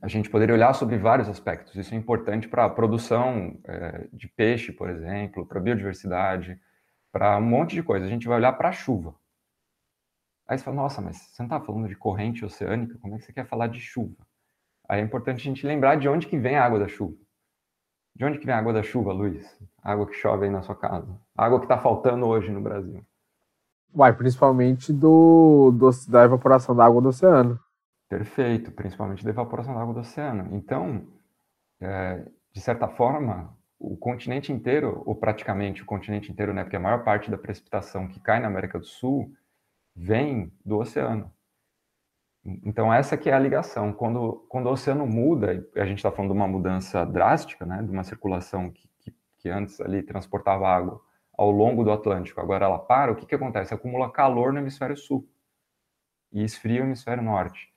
A 0.00 0.08
gente 0.08 0.30
poderia 0.30 0.54
olhar 0.54 0.72
sobre 0.72 0.96
vários 0.96 1.28
aspectos. 1.28 1.74
Isso 1.74 1.94
é 1.94 1.96
importante 1.96 2.48
para 2.48 2.64
a 2.64 2.70
produção 2.70 3.58
é, 3.64 4.08
de 4.12 4.28
peixe, 4.28 4.72
por 4.72 4.88
exemplo, 4.88 5.46
para 5.46 5.58
a 5.58 5.62
biodiversidade, 5.62 6.58
para 7.12 7.36
um 7.38 7.42
monte 7.42 7.74
de 7.74 7.82
coisa. 7.82 8.06
A 8.06 8.08
gente 8.08 8.26
vai 8.26 8.38
olhar 8.38 8.52
para 8.54 8.70
a 8.70 8.72
chuva. 8.72 9.14
Aí 10.48 10.56
você 10.56 10.64
fala, 10.64 10.76
nossa, 10.76 11.02
mas 11.02 11.16
você 11.16 11.42
não 11.42 11.46
está 11.46 11.60
falando 11.60 11.88
de 11.88 11.96
corrente 11.96 12.44
oceânica? 12.44 12.98
Como 12.98 13.14
é 13.14 13.18
que 13.18 13.24
você 13.24 13.32
quer 13.32 13.46
falar 13.46 13.66
de 13.66 13.80
chuva? 13.80 14.26
Aí 14.88 15.00
é 15.00 15.02
importante 15.04 15.40
a 15.40 15.44
gente 15.44 15.66
lembrar 15.66 15.96
de 15.96 16.08
onde 16.08 16.26
que 16.26 16.38
vem 16.38 16.56
a 16.56 16.64
água 16.64 16.78
da 16.78 16.88
chuva. 16.88 17.16
De 18.14 18.24
onde 18.24 18.38
que 18.38 18.46
vem 18.46 18.54
a 18.54 18.58
água 18.58 18.72
da 18.72 18.82
chuva, 18.82 19.12
Luiz? 19.12 19.58
Água 19.82 20.06
que 20.06 20.14
chove 20.14 20.46
aí 20.46 20.50
na 20.50 20.62
sua 20.62 20.76
casa. 20.76 21.20
Água 21.36 21.58
que 21.58 21.66
está 21.66 21.78
faltando 21.78 22.26
hoje 22.26 22.50
no 22.50 22.62
Brasil. 22.62 23.04
Vai, 23.94 24.12
principalmente 24.12 24.92
do, 24.92 25.70
do, 25.72 25.90
da 26.08 26.24
evaporação 26.24 26.74
da 26.76 26.84
água 26.84 27.00
do 27.00 27.08
oceano. 27.08 27.58
Perfeito, 28.08 28.70
principalmente 28.70 29.24
da 29.24 29.30
evaporação 29.30 29.74
da 29.74 29.80
água 29.80 29.94
do 29.94 30.00
oceano. 30.00 30.54
Então, 30.54 31.06
é, 31.80 32.24
de 32.52 32.60
certa 32.60 32.88
forma, 32.88 33.56
o 33.78 33.96
continente 33.96 34.52
inteiro, 34.52 35.02
ou 35.04 35.14
praticamente 35.14 35.82
o 35.82 35.86
continente 35.86 36.30
inteiro, 36.30 36.54
né, 36.54 36.62
porque 36.62 36.76
a 36.76 36.80
maior 36.80 37.02
parte 37.04 37.30
da 37.30 37.38
precipitação 37.38 38.06
que 38.06 38.20
cai 38.20 38.40
na 38.40 38.48
América 38.48 38.78
do 38.78 38.86
Sul 38.86 39.32
vem 39.94 40.52
do 40.64 40.78
oceano. 40.78 41.32
Então, 42.64 42.92
essa 42.92 43.16
que 43.16 43.28
é 43.28 43.34
a 43.34 43.38
ligação. 43.38 43.92
Quando, 43.92 44.46
quando 44.48 44.66
o 44.66 44.72
oceano 44.72 45.04
muda, 45.04 45.66
a 45.74 45.84
gente 45.84 45.98
está 45.98 46.12
falando 46.12 46.30
de 46.30 46.36
uma 46.36 46.46
mudança 46.46 47.04
drástica, 47.04 47.66
né, 47.66 47.82
de 47.82 47.90
uma 47.90 48.04
circulação 48.04 48.70
que, 48.70 48.88
que, 49.00 49.14
que 49.38 49.48
antes 49.48 49.80
ali 49.80 50.02
transportava 50.02 50.68
água 50.68 51.00
ao 51.36 51.50
longo 51.50 51.84
do 51.84 51.92
Atlântico, 51.92 52.40
agora 52.40 52.64
ela 52.64 52.78
para, 52.78 53.12
o 53.12 53.16
que, 53.16 53.26
que 53.26 53.34
acontece? 53.34 53.74
Acumula 53.74 54.10
calor 54.10 54.52
no 54.52 54.58
hemisfério 54.58 54.96
sul 54.96 55.28
e 56.32 56.42
esfria 56.42 56.82
o 56.82 56.86
hemisfério 56.86 57.22
norte. 57.22 57.72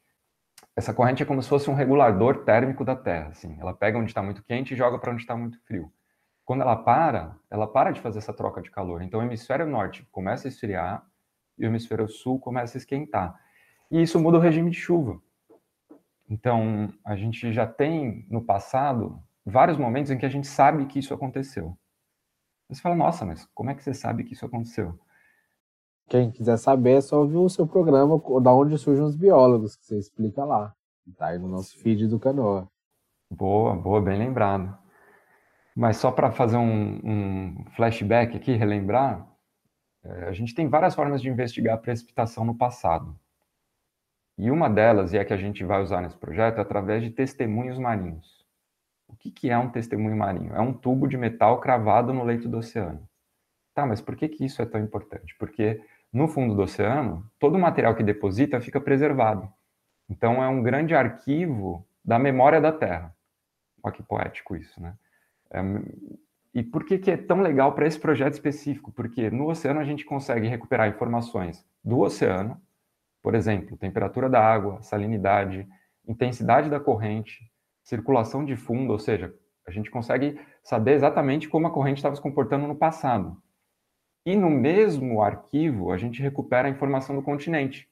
Essa 0.75 0.93
corrente 0.93 1.23
é 1.23 1.25
como 1.25 1.41
se 1.41 1.49
fosse 1.49 1.69
um 1.69 1.73
regulador 1.73 2.43
térmico 2.43 2.85
da 2.85 2.95
Terra. 2.95 3.29
Assim. 3.29 3.57
Ela 3.59 3.73
pega 3.73 3.97
onde 3.97 4.09
está 4.09 4.23
muito 4.23 4.43
quente 4.43 4.73
e 4.73 4.77
joga 4.77 4.97
para 4.97 5.11
onde 5.11 5.21
está 5.21 5.35
muito 5.35 5.59
frio. 5.65 5.91
Quando 6.45 6.61
ela 6.61 6.75
para, 6.75 7.35
ela 7.49 7.67
para 7.67 7.91
de 7.91 7.99
fazer 7.99 8.19
essa 8.19 8.33
troca 8.33 8.61
de 8.61 8.71
calor. 8.71 9.01
Então 9.01 9.19
o 9.19 9.23
hemisfério 9.23 9.67
norte 9.67 10.07
começa 10.11 10.47
a 10.47 10.49
esfriar 10.49 11.05
e 11.57 11.65
o 11.65 11.67
hemisfério 11.67 12.07
sul 12.07 12.39
começa 12.39 12.77
a 12.77 12.79
esquentar. 12.79 13.39
E 13.91 14.01
isso 14.01 14.19
muda 14.19 14.37
o 14.37 14.41
regime 14.41 14.71
de 14.71 14.77
chuva. 14.77 15.21
Então 16.29 16.93
a 17.03 17.15
gente 17.15 17.51
já 17.51 17.67
tem 17.67 18.25
no 18.29 18.41
passado 18.41 19.21
vários 19.45 19.77
momentos 19.77 20.11
em 20.11 20.17
que 20.17 20.25
a 20.25 20.29
gente 20.29 20.47
sabe 20.47 20.85
que 20.85 20.99
isso 20.99 21.13
aconteceu. 21.13 21.77
Você 22.69 22.81
fala, 22.81 22.95
nossa, 22.95 23.25
mas 23.25 23.45
como 23.53 23.71
é 23.71 23.75
que 23.75 23.83
você 23.83 23.93
sabe 23.93 24.23
que 24.23 24.33
isso 24.33 24.45
aconteceu? 24.45 24.97
Quem 26.07 26.31
quiser 26.31 26.57
saber 26.57 26.97
é 26.97 27.01
só 27.01 27.19
ouvir 27.19 27.37
o 27.37 27.49
seu 27.49 27.67
programa 27.67 28.21
da 28.41 28.53
onde 28.53 28.77
surgem 28.77 29.03
os 29.03 29.15
biólogos, 29.15 29.75
que 29.75 29.85
você 29.85 29.97
explica 29.97 30.45
lá. 30.45 30.75
Tá 31.17 31.27
aí 31.27 31.39
no 31.39 31.47
nosso 31.47 31.77
feed 31.79 32.07
do 32.07 32.19
Canoa. 32.19 32.69
Boa, 33.29 33.75
boa, 33.75 34.01
bem 34.01 34.17
lembrado. 34.17 34.77
Mas 35.75 35.97
só 35.97 36.11
para 36.11 36.31
fazer 36.31 36.57
um, 36.57 36.99
um, 37.03 37.65
flashback 37.75 38.35
aqui, 38.35 38.53
relembrar, 38.53 39.27
É, 40.03 40.29
a 40.29 40.31
gente 40.31 40.55
tem 40.55 40.69
várias 40.69 40.95
formas 40.95 41.21
de 41.21 41.27
investigar 41.29 41.75
a 41.75 41.77
precipitação 41.77 42.45
no 42.45 42.55
passado. 42.57 43.19
E 44.37 44.49
uma 44.49 44.69
delas, 44.69 45.11
e 45.13 45.17
é 45.17 45.25
que 45.25 45.33
a 45.33 45.37
gente 45.37 45.63
vai 45.65 45.81
usar 45.81 46.01
nesse 46.01 46.17
projeto, 46.17 46.57
é 46.59 46.61
através 46.61 47.03
de 47.03 47.09
testemunhos 47.09 47.77
marinhos. 47.77 48.38
O 49.09 49.15
que, 49.15 49.31
que 49.31 49.49
é 49.49 49.57
um 49.57 49.69
testemunho 49.69 50.15
marinho? 50.15 50.55
É 50.55 50.61
um 50.61 50.71
tubo 50.71 51.07
de 51.07 51.17
metal 51.17 51.59
cravado 51.59 52.13
no 52.13 52.23
leito 52.23 52.47
do 52.47 52.59
oceano. 52.59 53.07
Tá, 53.73 53.85
mas 53.85 53.99
por 53.99 54.15
que, 54.15 54.29
que 54.29 54.45
isso 54.45 54.61
é 54.61 54.65
tão 54.65 54.79
importante? 54.79 55.35
Porque 55.37 55.81
no 56.13 56.27
fundo 56.27 56.55
do 56.55 56.61
oceano, 56.61 57.29
todo 57.39 57.55
o 57.55 57.59
material 57.59 57.95
que 57.95 58.03
deposita 58.03 58.61
fica 58.61 58.79
preservado. 58.79 59.51
Então, 60.09 60.43
é 60.43 60.47
um 60.47 60.63
grande 60.63 60.95
arquivo 60.95 61.85
da 62.03 62.17
memória 62.17 62.61
da 62.61 62.71
Terra. 62.71 63.13
Olha 63.83 63.93
que 63.93 64.03
poético 64.03 64.55
isso, 64.55 64.81
né? 64.81 64.95
É, 65.51 65.59
e 66.53 66.63
por 66.63 66.83
que, 66.83 66.97
que 66.97 67.11
é 67.11 67.17
tão 67.17 67.41
legal 67.41 67.73
para 67.73 67.85
esse 67.85 67.99
projeto 67.99 68.33
específico? 68.33 68.91
Porque 68.91 69.29
no 69.29 69.49
oceano 69.49 69.79
a 69.79 69.83
gente 69.83 70.03
consegue 70.03 70.47
recuperar 70.47 70.89
informações 70.89 71.65
do 71.83 71.99
oceano, 71.99 72.59
por 73.21 73.35
exemplo, 73.35 73.77
temperatura 73.77 74.29
da 74.29 74.43
água, 74.43 74.81
salinidade, 74.81 75.67
intensidade 76.07 76.69
da 76.69 76.79
corrente, 76.79 77.49
circulação 77.89 78.45
de 78.45 78.55
fundo, 78.55 78.93
ou 78.93 78.99
seja, 78.99 79.33
a 79.65 79.71
gente 79.71 79.89
consegue 79.89 80.39
saber 80.63 80.93
exatamente 80.93 81.49
como 81.49 81.65
a 81.65 81.71
corrente 81.71 81.97
estava 81.97 82.15
se 82.15 82.21
comportando 82.21 82.67
no 82.67 82.75
passado. 82.75 83.35
E 84.23 84.35
no 84.35 84.49
mesmo 84.49 85.23
arquivo, 85.23 85.91
a 85.91 85.97
gente 85.97 86.21
recupera 86.21 86.67
a 86.67 86.71
informação 86.71 87.15
do 87.15 87.23
continente, 87.23 87.89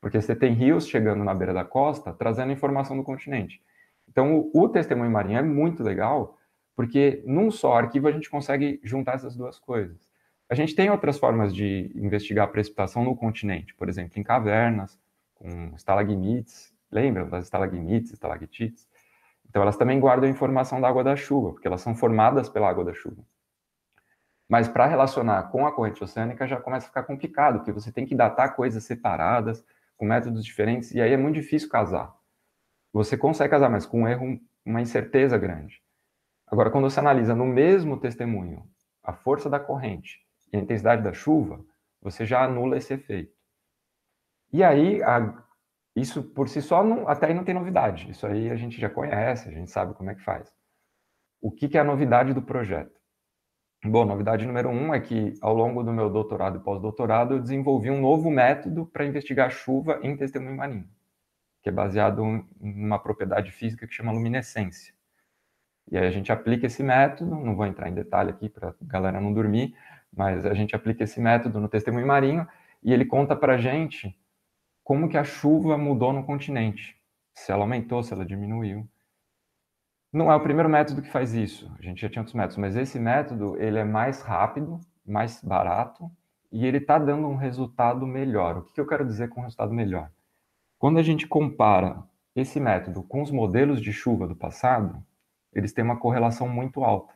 porque 0.00 0.20
você 0.20 0.36
tem 0.36 0.52
rios 0.52 0.86
chegando 0.86 1.24
na 1.24 1.34
beira 1.34 1.52
da 1.52 1.64
costa, 1.64 2.12
trazendo 2.12 2.52
informação 2.52 2.96
do 2.96 3.02
continente. 3.02 3.60
Então, 4.08 4.38
o, 4.38 4.50
o 4.54 4.68
testemunho 4.68 5.10
marinho 5.10 5.40
é 5.40 5.42
muito 5.42 5.82
legal, 5.82 6.38
porque 6.76 7.20
num 7.26 7.50
só 7.50 7.74
arquivo 7.74 8.06
a 8.06 8.12
gente 8.12 8.30
consegue 8.30 8.80
juntar 8.84 9.14
essas 9.14 9.34
duas 9.34 9.58
coisas. 9.58 10.08
A 10.48 10.54
gente 10.54 10.76
tem 10.76 10.90
outras 10.90 11.18
formas 11.18 11.52
de 11.52 11.90
investigar 11.96 12.44
a 12.44 12.50
precipitação 12.50 13.02
no 13.02 13.16
continente, 13.16 13.74
por 13.74 13.88
exemplo, 13.88 14.18
em 14.20 14.22
cavernas, 14.22 14.96
com 15.34 15.72
estalagmites, 15.74 16.72
lembram 16.90 17.28
das 17.28 17.44
estalagmites, 17.44 18.12
estalactites? 18.12 18.88
Então, 19.50 19.62
elas 19.62 19.76
também 19.76 19.98
guardam 19.98 20.30
informação 20.30 20.80
da 20.80 20.88
água 20.88 21.02
da 21.02 21.16
chuva, 21.16 21.52
porque 21.52 21.66
elas 21.66 21.80
são 21.80 21.92
formadas 21.92 22.48
pela 22.48 22.70
água 22.70 22.84
da 22.84 22.94
chuva. 22.94 23.20
Mas 24.48 24.68
para 24.68 24.86
relacionar 24.86 25.50
com 25.50 25.66
a 25.66 25.72
corrente 25.72 26.02
oceânica 26.02 26.46
já 26.46 26.60
começa 26.60 26.86
a 26.86 26.88
ficar 26.88 27.02
complicado, 27.02 27.58
porque 27.58 27.72
você 27.72 27.90
tem 27.90 28.06
que 28.06 28.14
datar 28.14 28.54
coisas 28.54 28.84
separadas, 28.84 29.64
com 29.96 30.06
métodos 30.06 30.44
diferentes, 30.44 30.92
e 30.92 31.00
aí 31.00 31.12
é 31.12 31.16
muito 31.16 31.34
difícil 31.34 31.68
casar. 31.68 32.14
Você 32.92 33.16
consegue 33.16 33.50
casar, 33.50 33.68
mas 33.68 33.84
com 33.84 34.02
um 34.02 34.08
erro, 34.08 34.40
uma 34.64 34.80
incerteza 34.80 35.36
grande. 35.36 35.82
Agora, 36.46 36.70
quando 36.70 36.88
você 36.88 37.00
analisa 37.00 37.34
no 37.34 37.46
mesmo 37.46 37.98
testemunho 37.98 38.64
a 39.02 39.12
força 39.12 39.50
da 39.50 39.58
corrente 39.58 40.20
e 40.52 40.56
a 40.56 40.60
intensidade 40.60 41.02
da 41.02 41.12
chuva, 41.12 41.60
você 42.00 42.24
já 42.24 42.44
anula 42.44 42.76
esse 42.76 42.94
efeito. 42.94 43.32
E 44.52 44.62
aí, 44.62 45.02
a, 45.02 45.42
isso 45.94 46.22
por 46.22 46.48
si 46.48 46.62
só, 46.62 46.82
não, 46.84 47.08
até 47.08 47.26
aí 47.26 47.34
não 47.34 47.44
tem 47.44 47.54
novidade. 47.54 48.10
Isso 48.10 48.26
aí 48.26 48.50
a 48.50 48.56
gente 48.56 48.80
já 48.80 48.88
conhece, 48.88 49.48
a 49.48 49.52
gente 49.52 49.70
sabe 49.70 49.94
como 49.94 50.10
é 50.10 50.14
que 50.14 50.22
faz. 50.22 50.52
O 51.40 51.50
que, 51.50 51.68
que 51.68 51.78
é 51.78 51.80
a 51.80 51.84
novidade 51.84 52.32
do 52.32 52.42
projeto? 52.42 53.00
Bom, 53.84 54.04
novidade 54.04 54.46
número 54.46 54.68
um 54.68 54.92
é 54.92 55.00
que, 55.00 55.32
ao 55.40 55.54
longo 55.54 55.82
do 55.82 55.90
meu 55.90 56.10
doutorado 56.10 56.58
e 56.58 56.60
pós-doutorado, 56.60 57.34
eu 57.34 57.40
desenvolvi 57.40 57.90
um 57.90 58.00
novo 58.00 58.30
método 58.30 58.84
para 58.84 59.06
investigar 59.06 59.50
chuva 59.50 59.98
em 60.02 60.14
testemunho 60.16 60.54
marinho, 60.54 60.86
que 61.62 61.70
é 61.70 61.72
baseado 61.72 62.22
em 62.22 62.46
uma 62.60 62.98
propriedade 62.98 63.50
física 63.50 63.86
que 63.86 63.94
chama 63.94 64.12
luminescência. 64.12 64.92
E 65.90 65.96
aí 65.96 66.06
a 66.06 66.10
gente 66.10 66.30
aplica 66.30 66.66
esse 66.66 66.82
método, 66.82 67.34
não 67.34 67.56
vou 67.56 67.64
entrar 67.64 67.88
em 67.88 67.94
detalhe 67.94 68.30
aqui 68.30 68.50
para 68.50 68.68
a 68.68 68.74
galera 68.82 69.18
não 69.18 69.32
dormir, 69.32 69.74
mas 70.12 70.44
a 70.44 70.52
gente 70.52 70.76
aplica 70.76 71.04
esse 71.04 71.18
método 71.18 71.58
no 71.58 71.68
testemunho 71.68 72.06
marinho 72.06 72.46
e 72.82 72.92
ele 72.92 73.06
conta 73.06 73.34
para 73.34 73.54
a 73.54 73.58
gente 73.58 74.14
como 74.90 75.08
que 75.08 75.16
a 75.16 75.22
chuva 75.22 75.78
mudou 75.78 76.12
no 76.12 76.24
continente, 76.24 77.00
se 77.32 77.52
ela 77.52 77.62
aumentou, 77.62 78.02
se 78.02 78.12
ela 78.12 78.26
diminuiu. 78.26 78.90
Não 80.12 80.32
é 80.32 80.34
o 80.34 80.42
primeiro 80.42 80.68
método 80.68 81.00
que 81.00 81.08
faz 81.08 81.32
isso, 81.32 81.72
a 81.78 81.80
gente 81.80 82.00
já 82.00 82.08
tinha 82.08 82.22
outros 82.22 82.34
métodos, 82.34 82.56
mas 82.56 82.74
esse 82.74 82.98
método 82.98 83.56
ele 83.62 83.78
é 83.78 83.84
mais 83.84 84.20
rápido, 84.20 84.80
mais 85.06 85.40
barato 85.44 86.10
e 86.50 86.66
ele 86.66 86.78
está 86.78 86.98
dando 86.98 87.28
um 87.28 87.36
resultado 87.36 88.04
melhor. 88.04 88.56
O 88.56 88.62
que, 88.64 88.72
que 88.72 88.80
eu 88.80 88.86
quero 88.86 89.06
dizer 89.06 89.28
com 89.28 89.42
resultado 89.42 89.72
melhor? 89.72 90.10
Quando 90.76 90.98
a 90.98 91.04
gente 91.04 91.24
compara 91.24 92.02
esse 92.34 92.58
método 92.58 93.04
com 93.04 93.22
os 93.22 93.30
modelos 93.30 93.80
de 93.80 93.92
chuva 93.92 94.26
do 94.26 94.34
passado, 94.34 95.00
eles 95.52 95.72
têm 95.72 95.84
uma 95.84 96.00
correlação 96.00 96.48
muito 96.48 96.82
alta. 96.82 97.14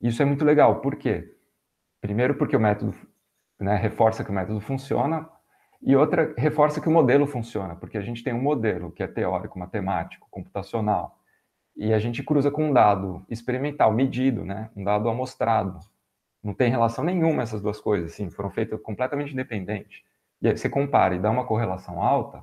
Isso 0.00 0.20
é 0.22 0.24
muito 0.24 0.44
legal, 0.44 0.80
por 0.80 0.96
quê? 0.96 1.38
Primeiro, 2.00 2.34
porque 2.34 2.56
o 2.56 2.60
método 2.60 2.92
né, 3.60 3.76
reforça 3.76 4.24
que 4.24 4.30
o 4.30 4.34
método 4.34 4.60
funciona, 4.60 5.30
e 5.82 5.94
outra, 5.94 6.34
reforça 6.36 6.80
que 6.80 6.88
o 6.88 6.92
modelo 6.92 7.26
funciona, 7.26 7.76
porque 7.76 7.98
a 7.98 8.02
gente 8.02 8.22
tem 8.22 8.32
um 8.32 8.40
modelo 8.40 8.90
que 8.90 9.02
é 9.02 9.06
teórico, 9.06 9.58
matemático, 9.58 10.26
computacional, 10.30 11.18
e 11.76 11.92
a 11.92 11.98
gente 11.98 12.22
cruza 12.22 12.50
com 12.50 12.70
um 12.70 12.72
dado 12.72 13.24
experimental, 13.28 13.92
medido, 13.92 14.44
né, 14.44 14.70
um 14.74 14.82
dado 14.82 15.08
amostrado. 15.08 15.78
Não 16.42 16.54
tem 16.54 16.70
relação 16.70 17.04
nenhuma 17.04 17.42
essas 17.42 17.60
duas 17.60 17.80
coisas, 17.80 18.12
assim, 18.12 18.30
foram 18.30 18.50
feitas 18.50 18.80
completamente 18.80 19.32
independentes. 19.32 20.02
E 20.40 20.48
aí 20.48 20.56
você 20.56 20.68
compara 20.68 21.14
e 21.14 21.18
dá 21.18 21.30
uma 21.30 21.44
correlação 21.44 22.02
alta, 22.02 22.42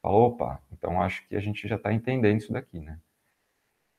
fala, 0.00 0.14
opa, 0.14 0.62
então 0.72 1.02
acho 1.02 1.26
que 1.28 1.34
a 1.34 1.40
gente 1.40 1.66
já 1.66 1.76
está 1.76 1.92
entendendo 1.92 2.38
isso 2.38 2.52
daqui, 2.52 2.78
né? 2.78 2.98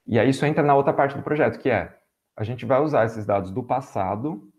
E 0.08 0.18
aí 0.18 0.30
isso 0.30 0.46
entra 0.46 0.64
na 0.64 0.76
outra 0.76 0.94
parte 0.94 1.16
do 1.16 1.24
projeto, 1.24 1.60
que 1.60 1.70
é 1.70 1.98
a 2.36 2.44
gente 2.44 2.66
vai 2.66 2.80
usar 2.80 3.06
esses 3.06 3.26
dados 3.26 3.52
do 3.52 3.62
passado 3.62 4.50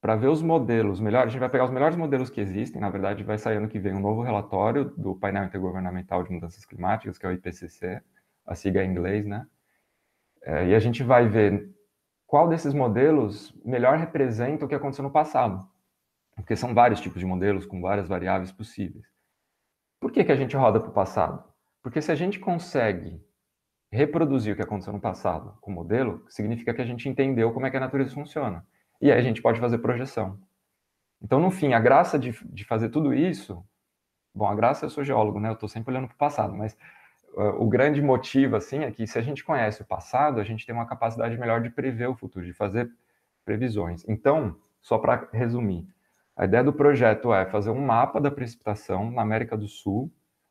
para 0.00 0.16
ver 0.16 0.28
os 0.28 0.42
modelos 0.42 0.98
melhores. 0.98 1.28
A 1.28 1.30
gente 1.30 1.40
vai 1.40 1.50
pegar 1.50 1.64
os 1.64 1.70
melhores 1.70 1.96
modelos 1.96 2.30
que 2.30 2.40
existem. 2.40 2.80
Na 2.80 2.88
verdade, 2.88 3.22
vai 3.22 3.36
sair 3.36 3.56
ano 3.56 3.68
que 3.68 3.78
vem 3.78 3.94
um 3.94 4.00
novo 4.00 4.22
relatório 4.22 4.86
do 4.96 5.14
painel 5.14 5.44
intergovernamental 5.44 6.22
de 6.22 6.32
mudanças 6.32 6.64
climáticas, 6.64 7.18
que 7.18 7.26
é 7.26 7.28
o 7.28 7.32
IPCC, 7.32 8.02
a 8.46 8.54
sigla 8.54 8.82
em 8.82 8.90
inglês, 8.90 9.26
né? 9.26 9.46
É, 10.42 10.68
e 10.68 10.74
a 10.74 10.78
gente 10.78 11.02
vai 11.02 11.28
ver 11.28 11.70
qual 12.26 12.48
desses 12.48 12.72
modelos 12.72 13.54
melhor 13.62 13.98
representa 13.98 14.64
o 14.64 14.68
que 14.68 14.74
aconteceu 14.74 15.02
no 15.02 15.10
passado. 15.10 15.68
Porque 16.34 16.56
são 16.56 16.72
vários 16.72 17.00
tipos 17.00 17.20
de 17.20 17.26
modelos 17.26 17.66
com 17.66 17.80
várias 17.80 18.08
variáveis 18.08 18.50
possíveis. 18.50 19.04
Por 20.00 20.10
que, 20.10 20.24
que 20.24 20.32
a 20.32 20.36
gente 20.36 20.56
roda 20.56 20.80
para 20.80 20.88
o 20.88 20.94
passado? 20.94 21.44
Porque 21.82 22.00
se 22.00 22.10
a 22.10 22.14
gente 22.14 22.38
consegue 22.38 23.22
reproduzir 23.92 24.54
o 24.54 24.56
que 24.56 24.62
aconteceu 24.62 24.92
no 24.92 25.00
passado 25.00 25.58
com 25.60 25.70
o 25.70 25.74
modelo, 25.74 26.24
significa 26.28 26.72
que 26.72 26.80
a 26.80 26.86
gente 26.86 27.08
entendeu 27.08 27.52
como 27.52 27.66
é 27.66 27.70
que 27.70 27.76
a 27.76 27.80
natureza 27.80 28.14
funciona. 28.14 28.64
E 29.00 29.10
aí 29.10 29.18
a 29.18 29.22
gente 29.22 29.40
pode 29.40 29.58
fazer 29.58 29.78
projeção. 29.78 30.38
Então, 31.22 31.40
no 31.40 31.50
fim, 31.50 31.72
a 31.72 31.80
graça 31.80 32.18
de, 32.18 32.32
de 32.44 32.64
fazer 32.64 32.88
tudo 32.88 33.12
isso, 33.12 33.64
bom, 34.34 34.46
a 34.46 34.54
graça 34.54 34.86
eu 34.86 34.90
sou 34.90 35.04
geólogo, 35.04 35.38
né? 35.38 35.48
Eu 35.48 35.54
estou 35.54 35.68
sempre 35.68 35.90
olhando 35.90 36.06
para 36.06 36.14
o 36.14 36.18
passado, 36.18 36.54
mas 36.54 36.76
uh, 37.34 37.62
o 37.62 37.68
grande 37.68 38.00
motivo, 38.00 38.56
assim, 38.56 38.80
é 38.84 38.90
que 38.90 39.06
se 39.06 39.18
a 39.18 39.22
gente 39.22 39.44
conhece 39.44 39.82
o 39.82 39.84
passado, 39.84 40.40
a 40.40 40.44
gente 40.44 40.64
tem 40.64 40.74
uma 40.74 40.86
capacidade 40.86 41.36
melhor 41.38 41.60
de 41.60 41.70
prever 41.70 42.08
o 42.08 42.14
futuro, 42.14 42.44
de 42.44 42.52
fazer 42.52 42.90
previsões. 43.44 44.04
Então, 44.08 44.56
só 44.80 44.98
para 44.98 45.28
resumir, 45.32 45.86
a 46.36 46.44
ideia 46.46 46.64
do 46.64 46.72
projeto 46.72 47.34
é 47.34 47.44
fazer 47.44 47.70
um 47.70 47.84
mapa 47.84 48.20
da 48.20 48.30
precipitação 48.30 49.10
na 49.10 49.22
América 49.22 49.56
do 49.56 49.68
Sul, 49.68 50.10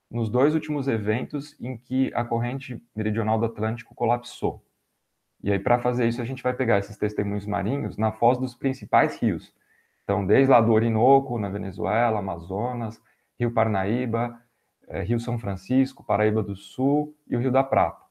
nos 0.09 0.29
dois 0.29 0.53
últimos 0.53 0.87
eventos 0.87 1.59
em 1.59 1.77
que 1.77 2.11
a 2.13 2.23
corrente 2.23 2.81
meridional 2.95 3.39
do 3.39 3.45
Atlântico 3.45 3.95
colapsou. 3.95 4.63
E 5.41 5.51
aí, 5.51 5.59
para 5.59 5.79
fazer 5.79 6.07
isso, 6.07 6.21
a 6.21 6.25
gente 6.25 6.43
vai 6.43 6.53
pegar 6.53 6.79
esses 6.79 6.97
testemunhos 6.97 7.45
marinhos 7.45 7.97
na 7.97 8.11
foz 8.11 8.37
dos 8.37 8.55
principais 8.55 9.17
rios. 9.21 9.53
Então, 10.03 10.25
desde 10.25 10.51
lá 10.51 10.59
do 10.59 10.71
Orinoco, 10.71 11.39
na 11.39 11.49
Venezuela, 11.49 12.19
Amazonas, 12.19 13.01
Rio 13.39 13.51
Parnaíba, 13.51 14.37
eh, 14.87 15.03
Rio 15.03 15.19
São 15.19 15.37
Francisco, 15.37 16.03
Paraíba 16.03 16.43
do 16.43 16.55
Sul 16.55 17.15
e 17.27 17.37
o 17.37 17.39
Rio 17.39 17.51
da 17.51 17.63
Prata. 17.63 18.09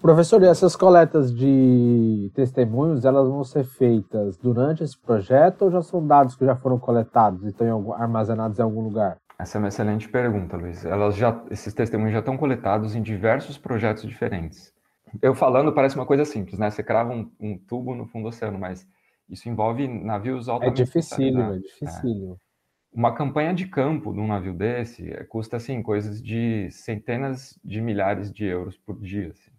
Professor, 0.00 0.42
e 0.42 0.46
essas 0.46 0.74
coletas 0.76 1.34
de 1.34 2.30
testemunhos, 2.34 3.04
elas 3.04 3.28
vão 3.28 3.44
ser 3.44 3.64
feitas 3.64 4.36
durante 4.38 4.82
esse 4.82 4.96
projeto 4.96 5.62
ou 5.62 5.70
já 5.70 5.82
são 5.82 6.06
dados 6.06 6.34
que 6.36 6.44
já 6.44 6.56
foram 6.56 6.78
coletados 6.78 7.44
e 7.44 7.48
estão 7.48 7.92
armazenados 7.92 8.58
em 8.58 8.62
algum 8.62 8.82
lugar? 8.82 9.18
Essa 9.38 9.56
é 9.56 9.58
uma 9.58 9.68
excelente 9.68 10.08
pergunta, 10.08 10.56
Luiz. 10.56 10.86
Elas 10.86 11.16
já, 11.16 11.42
esses 11.50 11.74
testemunhos 11.74 12.12
já 12.12 12.20
estão 12.20 12.36
coletados 12.38 12.94
em 12.94 13.02
diversos 13.02 13.58
projetos 13.58 14.04
diferentes. 14.04 14.72
Eu 15.20 15.34
falando 15.34 15.72
parece 15.72 15.96
uma 15.96 16.06
coisa 16.06 16.24
simples, 16.24 16.58
né? 16.58 16.70
Você 16.70 16.82
crava 16.82 17.12
um, 17.12 17.30
um 17.40 17.58
tubo 17.58 17.94
no 17.94 18.06
fundo 18.06 18.24
do 18.24 18.28
oceano, 18.28 18.58
mas 18.58 18.86
isso 19.28 19.48
envolve 19.48 19.86
navios 19.88 20.48
é 20.48 20.50
altamente... 20.50 20.82
É 20.82 20.84
dificílimo, 20.84 21.54
é 21.54 21.58
dificílimo. 21.58 22.34
É. 22.34 22.50
Uma 22.92 23.14
campanha 23.14 23.54
de 23.54 23.66
campo 23.66 24.12
de 24.12 24.18
um 24.18 24.26
navio 24.26 24.52
desse 24.52 25.10
é, 25.12 25.22
custa, 25.24 25.56
assim, 25.56 25.82
coisas 25.82 26.20
de 26.20 26.68
centenas 26.70 27.58
de 27.64 27.80
milhares 27.80 28.32
de 28.32 28.44
euros 28.44 28.76
por 28.76 28.98
dia, 29.00 29.30
assim. 29.30 29.52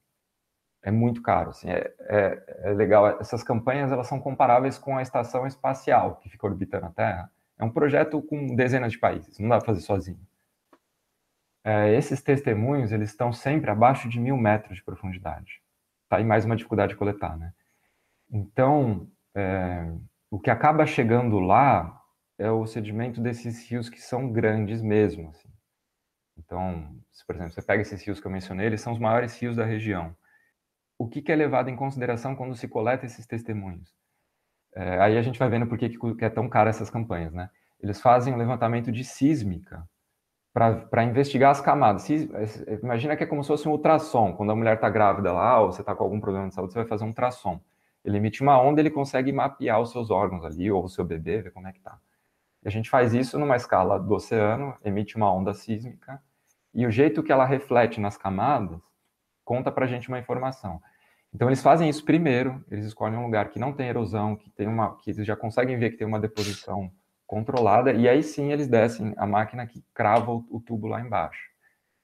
É 0.83 0.91
muito 0.91 1.21
caro, 1.21 1.51
assim. 1.51 1.69
É, 1.69 1.93
é, 2.01 2.43
é 2.63 2.73
legal. 2.73 3.07
Essas 3.19 3.43
campanhas, 3.43 3.91
elas 3.91 4.07
são 4.07 4.19
comparáveis 4.19 4.77
com 4.77 4.97
a 4.97 5.01
estação 5.01 5.47
espacial 5.47 6.17
que 6.17 6.29
fica 6.29 6.45
orbitando 6.45 6.87
a 6.87 6.89
Terra 6.89 7.31
é 7.61 7.63
um 7.63 7.69
projeto 7.69 8.19
com 8.23 8.55
dezenas 8.55 8.91
de 8.91 8.97
países, 8.97 9.37
não 9.37 9.47
dá 9.47 9.57
para 9.57 9.67
fazer 9.67 9.81
sozinho. 9.81 10.19
É, 11.63 11.93
esses 11.93 12.21
testemunhos, 12.21 12.91
eles 12.91 13.09
estão 13.09 13.31
sempre 13.31 13.69
abaixo 13.69 14.09
de 14.09 14.19
mil 14.19 14.35
metros 14.35 14.77
de 14.77 14.83
profundidade. 14.83 15.61
Tá 16.09 16.17
aí 16.17 16.23
mais 16.23 16.43
uma 16.43 16.55
dificuldade 16.55 16.93
de 16.93 16.97
coletar, 16.97 17.37
né? 17.37 17.53
Então, 18.29 19.07
é, 19.35 19.91
o 20.29 20.39
que 20.39 20.49
acaba 20.49 20.85
chegando 20.85 21.39
lá 21.39 22.01
é 22.37 22.49
o 22.49 22.65
sedimento 22.65 23.21
desses 23.21 23.69
rios 23.69 23.89
que 23.89 24.01
são 24.01 24.31
grandes 24.31 24.81
mesmo. 24.81 25.29
Assim. 25.29 25.49
Então, 26.37 26.95
se, 27.11 27.25
por 27.25 27.35
exemplo, 27.35 27.53
você 27.53 27.61
pega 27.61 27.81
esses 27.81 28.03
rios 28.03 28.19
que 28.19 28.25
eu 28.25 28.31
mencionei, 28.31 28.65
eles 28.65 28.81
são 28.81 28.93
os 28.93 28.99
maiores 28.99 29.39
rios 29.39 29.55
da 29.55 29.65
região. 29.65 30.15
O 30.97 31.07
que, 31.07 31.21
que 31.21 31.31
é 31.31 31.35
levado 31.35 31.69
em 31.69 31.75
consideração 31.75 32.35
quando 32.35 32.55
se 32.55 32.67
coleta 32.67 33.05
esses 33.05 33.27
testemunhos? 33.27 33.93
É, 34.73 34.99
aí 34.99 35.17
a 35.17 35.21
gente 35.21 35.37
vai 35.37 35.49
vendo 35.49 35.67
por 35.67 35.77
que, 35.77 35.89
que 35.89 36.25
é 36.25 36.29
tão 36.29 36.49
caro 36.49 36.69
essas 36.69 36.89
campanhas, 36.89 37.33
né? 37.33 37.49
Eles 37.79 37.99
fazem 37.99 38.33
um 38.33 38.37
levantamento 38.37 38.91
de 38.91 39.03
sísmica 39.03 39.87
para 40.53 41.03
investigar 41.03 41.51
as 41.51 41.61
camadas. 41.61 42.07
Imagina 42.83 43.15
que 43.15 43.23
é 43.23 43.27
como 43.27 43.43
se 43.43 43.47
fosse 43.47 43.67
um 43.67 43.71
ultrassom. 43.71 44.33
Quando 44.33 44.51
a 44.51 44.55
mulher 44.55 44.75
está 44.75 44.89
grávida 44.89 45.31
lá, 45.31 45.61
ou 45.61 45.71
você 45.71 45.81
está 45.81 45.95
com 45.95 46.03
algum 46.03 46.19
problema 46.19 46.49
de 46.49 46.55
saúde, 46.55 46.73
você 46.73 46.79
vai 46.79 46.87
fazer 46.87 47.05
um 47.05 47.07
ultrassom. 47.07 47.59
Ele 48.03 48.17
emite 48.17 48.41
uma 48.41 48.59
onda, 48.59 48.81
ele 48.81 48.89
consegue 48.89 49.31
mapear 49.31 49.79
os 49.79 49.91
seus 49.91 50.09
órgãos 50.09 50.43
ali, 50.43 50.71
ou 50.71 50.83
o 50.83 50.89
seu 50.89 51.05
bebê, 51.05 51.41
ver 51.41 51.51
como 51.51 51.67
é 51.67 51.71
que 51.71 51.77
está. 51.77 51.97
A 52.65 52.69
gente 52.69 52.89
faz 52.89 53.13
isso 53.13 53.39
numa 53.39 53.55
escala 53.55 53.99
do 53.99 54.13
oceano, 54.13 54.75
emite 54.83 55.15
uma 55.15 55.31
onda 55.31 55.53
sísmica, 55.53 56.21
e 56.73 56.85
o 56.85 56.91
jeito 56.91 57.23
que 57.23 57.31
ela 57.31 57.45
reflete 57.45 57.99
nas 57.99 58.17
camadas 58.17 58.79
conta 59.43 59.71
para 59.71 59.85
a 59.85 59.87
gente 59.87 60.09
uma 60.09 60.19
informação. 60.19 60.81
Então 61.33 61.47
eles 61.47 61.61
fazem 61.61 61.89
isso 61.89 62.03
primeiro, 62.03 62.63
eles 62.69 62.85
escolhem 62.85 63.17
um 63.17 63.23
lugar 63.23 63.49
que 63.49 63.59
não 63.59 63.71
tem 63.71 63.87
erosão, 63.87 64.35
que 64.35 64.49
tem 64.49 64.67
uma, 64.67 64.97
que 64.97 65.11
eles 65.11 65.25
já 65.25 65.35
conseguem 65.35 65.77
ver 65.77 65.91
que 65.91 65.97
tem 65.97 66.07
uma 66.07 66.19
deposição 66.19 66.91
controlada, 67.31 67.93
e 67.93 68.09
aí 68.09 68.21
sim 68.21 68.51
eles 68.51 68.67
descem 68.67 69.13
a 69.15 69.25
máquina 69.25 69.65
que 69.65 69.81
crava 69.93 70.33
o, 70.33 70.59
tubo 70.59 70.85
lá 70.85 70.99
embaixo. 70.99 71.49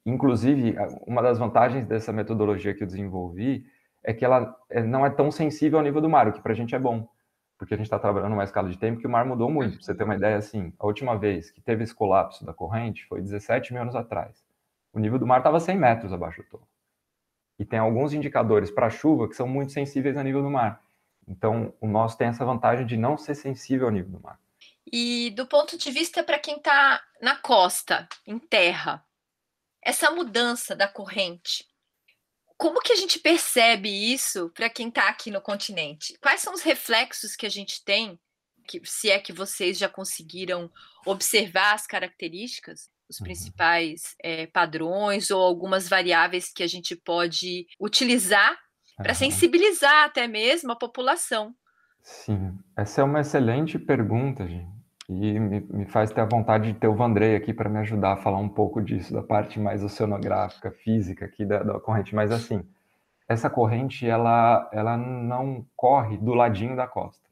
Inclusive, 0.06 0.78
uma 1.06 1.22
das 1.22 1.38
vantagens 1.38 1.86
dessa 1.86 2.14
metodologia 2.14 2.74
que 2.74 2.82
eu 2.82 2.88
desenvolvi 2.88 3.66
é 4.02 4.14
que 4.14 4.24
ela 4.24 4.56
é, 4.70 4.82
não 4.82 5.06
é 5.06 5.10
tão 5.10 5.30
sensível 5.30 5.80
ao 5.80 5.84
nível 5.84 6.00
do 6.00 6.10
mar, 6.10 6.30
o 6.30 6.32
que 6.32 6.40
para 6.40 6.54
a 6.54 6.56
gente 6.56 6.74
é 6.74 6.80
bom, 6.80 7.06
porque 7.58 7.74
a 7.74 7.78
gente 7.78 7.88
está 7.88 8.00
trabalhando 8.00 8.30
numa 8.30 8.46
escala 8.46 8.70
de 8.70 8.78
tempo 8.78 9.02
que 9.02 9.06
o 9.06 9.10
mar 9.10 9.26
mudou 9.26 9.52
muito. 9.52 9.74
Para 9.76 9.86
você 9.86 9.94
ter 9.94 10.06
uma 10.06 10.16
ideia, 10.16 10.38
assim, 10.38 10.72
a 10.80 10.86
última 10.86 11.18
vez 11.18 11.52
que 11.52 11.60
teve 11.60 11.84
esse 11.84 11.94
colapso 11.94 12.46
da 12.46 12.54
corrente 12.54 13.06
foi 13.06 13.22
17 13.22 13.74
mil 13.74 13.82
anos 13.82 13.98
atrás. 13.98 14.42
O 14.94 15.00
nível 15.00 15.20
do 15.20 15.28
mar 15.28 15.40
estava 15.40 15.60
100 15.60 15.78
metros 15.78 16.14
abaixo 16.14 16.42
do 16.42 16.48
topo. 16.48 16.68
E 17.60 17.66
tem 17.66 17.80
alguns 17.80 18.14
indicadores 18.14 18.72
para 18.72 18.90
chuva 18.90 19.28
que 19.28 19.36
são 19.36 19.46
muito 19.46 19.74
sensíveis 19.74 20.16
ao 20.16 20.24
nível 20.24 20.42
do 20.42 20.50
mar. 20.50 20.82
Então, 21.28 21.74
o 21.82 21.88
nosso 21.88 22.18
tem 22.18 22.30
essa 22.30 22.46
vantagem 22.46 22.86
de 22.86 22.96
não 22.96 23.18
ser 23.18 23.36
sensível 23.36 23.88
ao 23.88 23.92
nível 23.92 24.12
do 24.12 24.24
mar. 24.24 24.40
E 24.92 25.32
do 25.32 25.46
ponto 25.46 25.78
de 25.78 25.92
vista 25.92 26.24
para 26.24 26.40
quem 26.40 26.58
está 26.58 27.04
na 27.22 27.36
costa, 27.36 28.08
em 28.26 28.40
terra, 28.40 29.04
essa 29.82 30.10
mudança 30.12 30.76
da 30.76 30.88
corrente, 30.88 31.66
como 32.58 32.82
que 32.82 32.94
a 32.94 32.96
gente 32.96 33.20
percebe 33.20 33.90
isso 33.90 34.50
para 34.50 34.70
quem 34.70 34.88
está 34.88 35.10
aqui 35.10 35.30
no 35.30 35.42
continente? 35.42 36.18
Quais 36.22 36.42
são 36.42 36.54
os 36.54 36.62
reflexos 36.62 37.36
que 37.36 37.46
a 37.46 37.50
gente 37.50 37.84
tem, 37.84 38.20
que, 38.68 38.82
se 38.84 39.10
é 39.10 39.20
que 39.20 39.32
vocês 39.32 39.78
já 39.78 39.88
conseguiram 39.88 40.72
observar 41.06 41.74
as 41.74 41.86
características, 41.86 42.90
os 43.10 43.20
uhum. 43.20 43.26
principais 43.26 44.16
é, 44.24 44.48
padrões 44.48 45.30
ou 45.32 45.42
algumas 45.42 45.88
variáveis 45.88 46.52
que 46.52 46.64
a 46.64 46.68
gente 46.68 46.96
pode 46.96 47.68
utilizar 47.80 48.58
para 48.98 49.14
sensibilizar 49.14 50.06
até 50.06 50.28
mesmo 50.28 50.72
a 50.72 50.76
população? 50.76 51.54
Sim, 52.02 52.58
essa 52.76 53.02
é 53.02 53.04
uma 53.04 53.22
excelente 53.22 53.78
pergunta, 53.78 54.48
gente. 54.48 54.77
E 55.10 55.40
me, 55.40 55.62
me, 55.62 55.86
faz 55.86 56.12
ter 56.12 56.20
a 56.20 56.26
vontade 56.26 56.74
de 56.74 56.80
ter 56.80 56.88
o 56.88 56.96
Vandrei 56.96 57.36
aqui 57.36 57.54
para 57.54 57.70
me 57.70 57.80
ajudar 57.80 58.14
a 58.14 58.18
falar 58.18 58.40
um 58.40 58.50
pouco 58.50 58.82
disso, 58.82 59.14
da 59.14 59.24
parte 59.24 59.58
mais 59.60 59.82
oceanográfica, 59.84 60.70
física 60.70 61.26
aqui 61.26 61.46
da, 61.46 61.64
da 61.64 61.80
corrente. 61.80 62.14
Mas 62.14 62.32
assim, 62.32 62.62
essa 63.28 63.50
corrente, 63.50 64.08
ela, 64.08 64.70
ela 64.74 64.98
não 64.98 65.66
corre 65.76 66.18
do 66.18 66.34
ladinho 66.34 66.76
da 66.76 66.88
costa. 66.88 67.26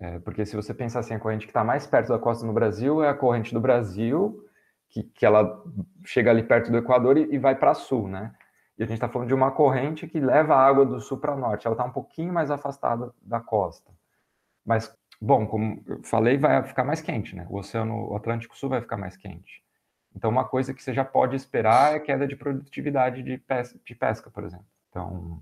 É, 0.00 0.18
porque 0.18 0.44
se 0.44 0.56
você 0.56 0.74
pensar 0.74 1.00
assim, 1.00 1.14
a 1.14 1.20
corrente 1.20 1.46
que 1.46 1.50
está 1.50 1.62
mais 1.62 1.86
perto 1.86 2.08
da 2.08 2.18
costa 2.18 2.46
no 2.46 2.52
Brasil 2.52 3.04
é 3.04 3.08
a 3.10 3.14
corrente 3.14 3.52
do 3.52 3.60
Brasil, 3.60 4.44
que, 4.88 5.04
que 5.04 5.24
ela 5.26 5.62
chega 6.04 6.30
ali 6.30 6.42
perto 6.42 6.70
do 6.70 6.78
Equador 6.78 7.16
e, 7.16 7.28
e 7.32 7.38
vai 7.38 7.54
para 7.54 7.74
sul, 7.74 8.08
né? 8.08 8.32
E 8.78 8.82
a 8.82 8.86
gente 8.86 8.94
está 8.94 9.08
falando 9.08 9.28
de 9.28 9.34
uma 9.34 9.50
corrente 9.50 10.06
que 10.08 10.18
leva 10.18 10.54
a 10.54 10.66
água 10.66 10.86
do 10.86 11.00
sul 11.00 11.18
para 11.18 11.36
norte. 11.36 11.66
Ela 11.66 11.74
está 11.74 11.84
um 11.84 11.92
pouquinho 11.92 12.32
mais 12.32 12.50
afastada 12.50 13.12
da 13.20 13.38
costa. 13.38 13.92
Mas 14.64 14.90
Bom, 15.20 15.46
como 15.46 15.82
eu 15.86 16.02
falei, 16.02 16.38
vai 16.38 16.62
ficar 16.62 16.84
mais 16.84 17.00
quente, 17.00 17.36
né? 17.36 17.46
O 17.50 17.58
Oceano 17.58 18.14
Atlântico 18.16 18.56
Sul 18.56 18.70
vai 18.70 18.80
ficar 18.80 18.96
mais 18.96 19.16
quente. 19.16 19.62
Então, 20.16 20.30
uma 20.30 20.44
coisa 20.44 20.72
que 20.72 20.82
você 20.82 20.94
já 20.94 21.04
pode 21.04 21.36
esperar 21.36 21.94
é 21.94 22.00
queda 22.00 22.26
de 22.26 22.34
produtividade 22.34 23.22
de 23.22 23.38
pesca, 23.38 23.78
de 23.84 23.94
pesca 23.94 24.30
por 24.30 24.44
exemplo. 24.44 24.66
Então, 24.88 25.40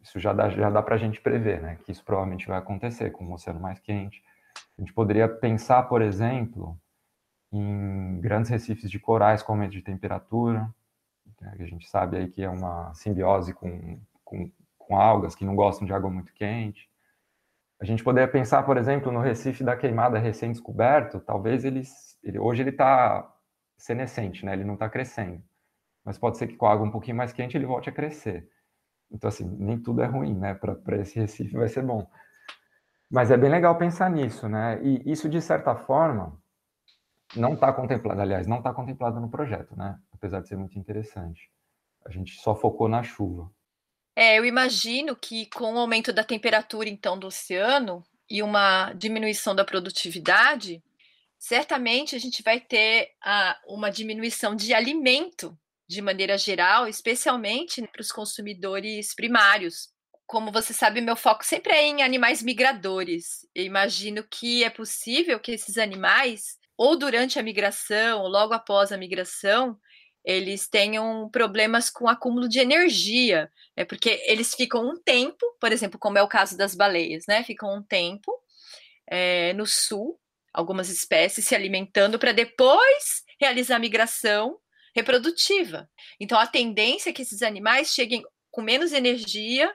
isso 0.00 0.20
já 0.20 0.32
dá, 0.32 0.48
já 0.48 0.70
dá 0.70 0.82
para 0.82 0.94
a 0.94 0.98
gente 0.98 1.20
prever, 1.20 1.60
né? 1.60 1.76
Que 1.84 1.92
isso 1.92 2.04
provavelmente 2.04 2.46
vai 2.46 2.58
acontecer 2.58 3.10
com 3.10 3.26
o 3.26 3.32
oceano 3.34 3.60
mais 3.60 3.80
quente. 3.80 4.22
A 4.78 4.80
gente 4.80 4.92
poderia 4.92 5.28
pensar, 5.28 5.82
por 5.84 6.00
exemplo, 6.00 6.78
em 7.52 8.20
grandes 8.20 8.50
recifes 8.50 8.90
de 8.90 8.98
corais 8.98 9.42
com 9.42 9.52
aumento 9.52 9.72
de 9.72 9.82
temperatura, 9.82 10.72
né? 11.40 11.54
que 11.56 11.62
a 11.62 11.66
gente 11.66 11.88
sabe 11.88 12.16
aí 12.16 12.28
que 12.28 12.42
é 12.42 12.48
uma 12.48 12.94
simbiose 12.94 13.52
com, 13.52 14.00
com, 14.24 14.50
com 14.78 14.96
algas 14.96 15.34
que 15.34 15.44
não 15.44 15.56
gostam 15.56 15.86
de 15.86 15.92
água 15.92 16.10
muito 16.10 16.32
quente. 16.32 16.88
A 17.80 17.84
gente 17.84 18.02
poderia 18.02 18.30
pensar, 18.30 18.62
por 18.62 18.76
exemplo, 18.76 19.12
no 19.12 19.20
Recife 19.20 19.62
da 19.62 19.76
Queimada 19.76 20.18
recém-descoberto, 20.18 21.20
talvez 21.20 21.64
ele, 21.64 21.82
ele 22.22 22.38
hoje 22.38 22.62
ele 22.62 22.70
está 22.70 23.30
senescente, 23.76 24.44
né? 24.44 24.54
ele 24.54 24.64
não 24.64 24.74
está 24.74 24.88
crescendo. 24.88 25.42
Mas 26.04 26.16
pode 26.16 26.38
ser 26.38 26.46
que 26.46 26.56
com 26.56 26.66
a 26.66 26.72
água 26.72 26.86
um 26.86 26.90
pouquinho 26.90 27.16
mais 27.16 27.32
quente 27.32 27.56
ele 27.56 27.66
volte 27.66 27.90
a 27.90 27.92
crescer. 27.92 28.48
Então, 29.10 29.28
assim, 29.28 29.44
nem 29.58 29.78
tudo 29.78 30.02
é 30.02 30.06
ruim, 30.06 30.34
né? 30.34 30.54
Para 30.54 30.96
esse 30.96 31.18
Recife 31.18 31.56
vai 31.56 31.68
ser 31.68 31.82
bom. 31.82 32.08
Mas 33.10 33.30
é 33.30 33.36
bem 33.36 33.50
legal 33.50 33.76
pensar 33.76 34.10
nisso, 34.10 34.48
né? 34.48 34.80
E 34.82 35.02
isso, 35.10 35.28
de 35.28 35.40
certa 35.40 35.76
forma, 35.76 36.36
não 37.36 37.54
está 37.54 37.72
contemplado, 37.72 38.20
aliás, 38.20 38.46
não 38.46 38.58
está 38.58 38.72
contemplado 38.72 39.20
no 39.20 39.30
projeto, 39.30 39.76
né? 39.76 39.98
Apesar 40.12 40.40
de 40.40 40.48
ser 40.48 40.56
muito 40.56 40.78
interessante. 40.78 41.50
A 42.04 42.10
gente 42.10 42.32
só 42.40 42.54
focou 42.54 42.88
na 42.88 43.02
chuva. 43.02 43.50
É, 44.18 44.38
eu 44.38 44.46
imagino 44.46 45.14
que 45.14 45.44
com 45.50 45.74
o 45.74 45.78
aumento 45.78 46.10
da 46.10 46.24
temperatura, 46.24 46.88
então, 46.88 47.18
do 47.18 47.26
oceano 47.26 48.02
e 48.30 48.42
uma 48.42 48.94
diminuição 48.94 49.54
da 49.54 49.62
produtividade, 49.62 50.82
certamente 51.38 52.16
a 52.16 52.18
gente 52.18 52.42
vai 52.42 52.58
ter 52.58 53.10
a, 53.22 53.60
uma 53.68 53.90
diminuição 53.90 54.56
de 54.56 54.72
alimento 54.72 55.56
de 55.86 56.00
maneira 56.00 56.38
geral, 56.38 56.88
especialmente 56.88 57.86
para 57.88 58.00
os 58.00 58.10
consumidores 58.10 59.14
primários. 59.14 59.90
Como 60.26 60.50
você 60.50 60.72
sabe, 60.72 61.02
meu 61.02 61.14
foco 61.14 61.44
sempre 61.44 61.74
é 61.74 61.82
em 61.82 62.02
animais 62.02 62.42
migradores. 62.42 63.46
Eu 63.54 63.64
imagino 63.64 64.24
que 64.24 64.64
é 64.64 64.70
possível 64.70 65.38
que 65.38 65.52
esses 65.52 65.76
animais, 65.76 66.56
ou 66.74 66.96
durante 66.96 67.38
a 67.38 67.42
migração, 67.42 68.22
ou 68.22 68.28
logo 68.28 68.54
após 68.54 68.90
a 68.92 68.96
migração, 68.96 69.78
eles 70.26 70.68
tenham 70.68 71.30
problemas 71.30 71.88
com 71.88 72.08
acúmulo 72.08 72.48
de 72.48 72.58
energia, 72.58 73.48
né? 73.76 73.84
Porque 73.84 74.20
eles 74.26 74.52
ficam 74.54 74.84
um 74.84 75.00
tempo, 75.00 75.46
por 75.60 75.70
exemplo, 75.70 76.00
como 76.00 76.18
é 76.18 76.22
o 76.22 76.28
caso 76.28 76.56
das 76.56 76.74
baleias, 76.74 77.24
né? 77.28 77.44
Ficam 77.44 77.72
um 77.76 77.82
tempo 77.82 78.36
é, 79.06 79.52
no 79.52 79.64
sul, 79.64 80.18
algumas 80.52 80.88
espécies 80.88 81.44
se 81.44 81.54
alimentando 81.54 82.18
para 82.18 82.32
depois 82.32 83.22
realizar 83.40 83.76
a 83.76 83.78
migração 83.78 84.58
reprodutiva. 84.96 85.88
Então, 86.18 86.40
a 86.40 86.46
tendência 86.46 87.10
é 87.10 87.12
que 87.12 87.22
esses 87.22 87.42
animais 87.42 87.94
cheguem 87.94 88.24
com 88.50 88.62
menos 88.62 88.92
energia, 88.92 89.72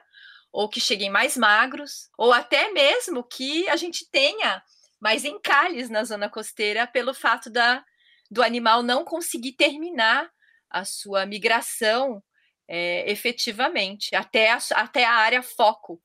ou 0.52 0.68
que 0.68 0.80
cheguem 0.80 1.08
mais 1.08 1.34
magros, 1.34 2.10
ou 2.18 2.30
até 2.30 2.70
mesmo 2.72 3.24
que 3.24 3.66
a 3.70 3.76
gente 3.76 4.06
tenha 4.10 4.62
mais 5.00 5.24
encalhes 5.24 5.88
na 5.88 6.04
zona 6.04 6.28
costeira 6.28 6.86
pelo 6.86 7.14
fato 7.14 7.48
da, 7.48 7.82
do 8.30 8.42
animal 8.42 8.82
não 8.82 9.02
conseguir 9.02 9.52
terminar 9.52 10.30
a 10.72 10.84
sua 10.84 11.26
migração 11.26 12.22
é, 12.68 13.10
efetivamente 13.10 14.14
até 14.14 14.50
a, 14.50 14.58
até 14.72 15.04
a 15.04 15.12
área 15.12 15.42
foco 15.42 16.00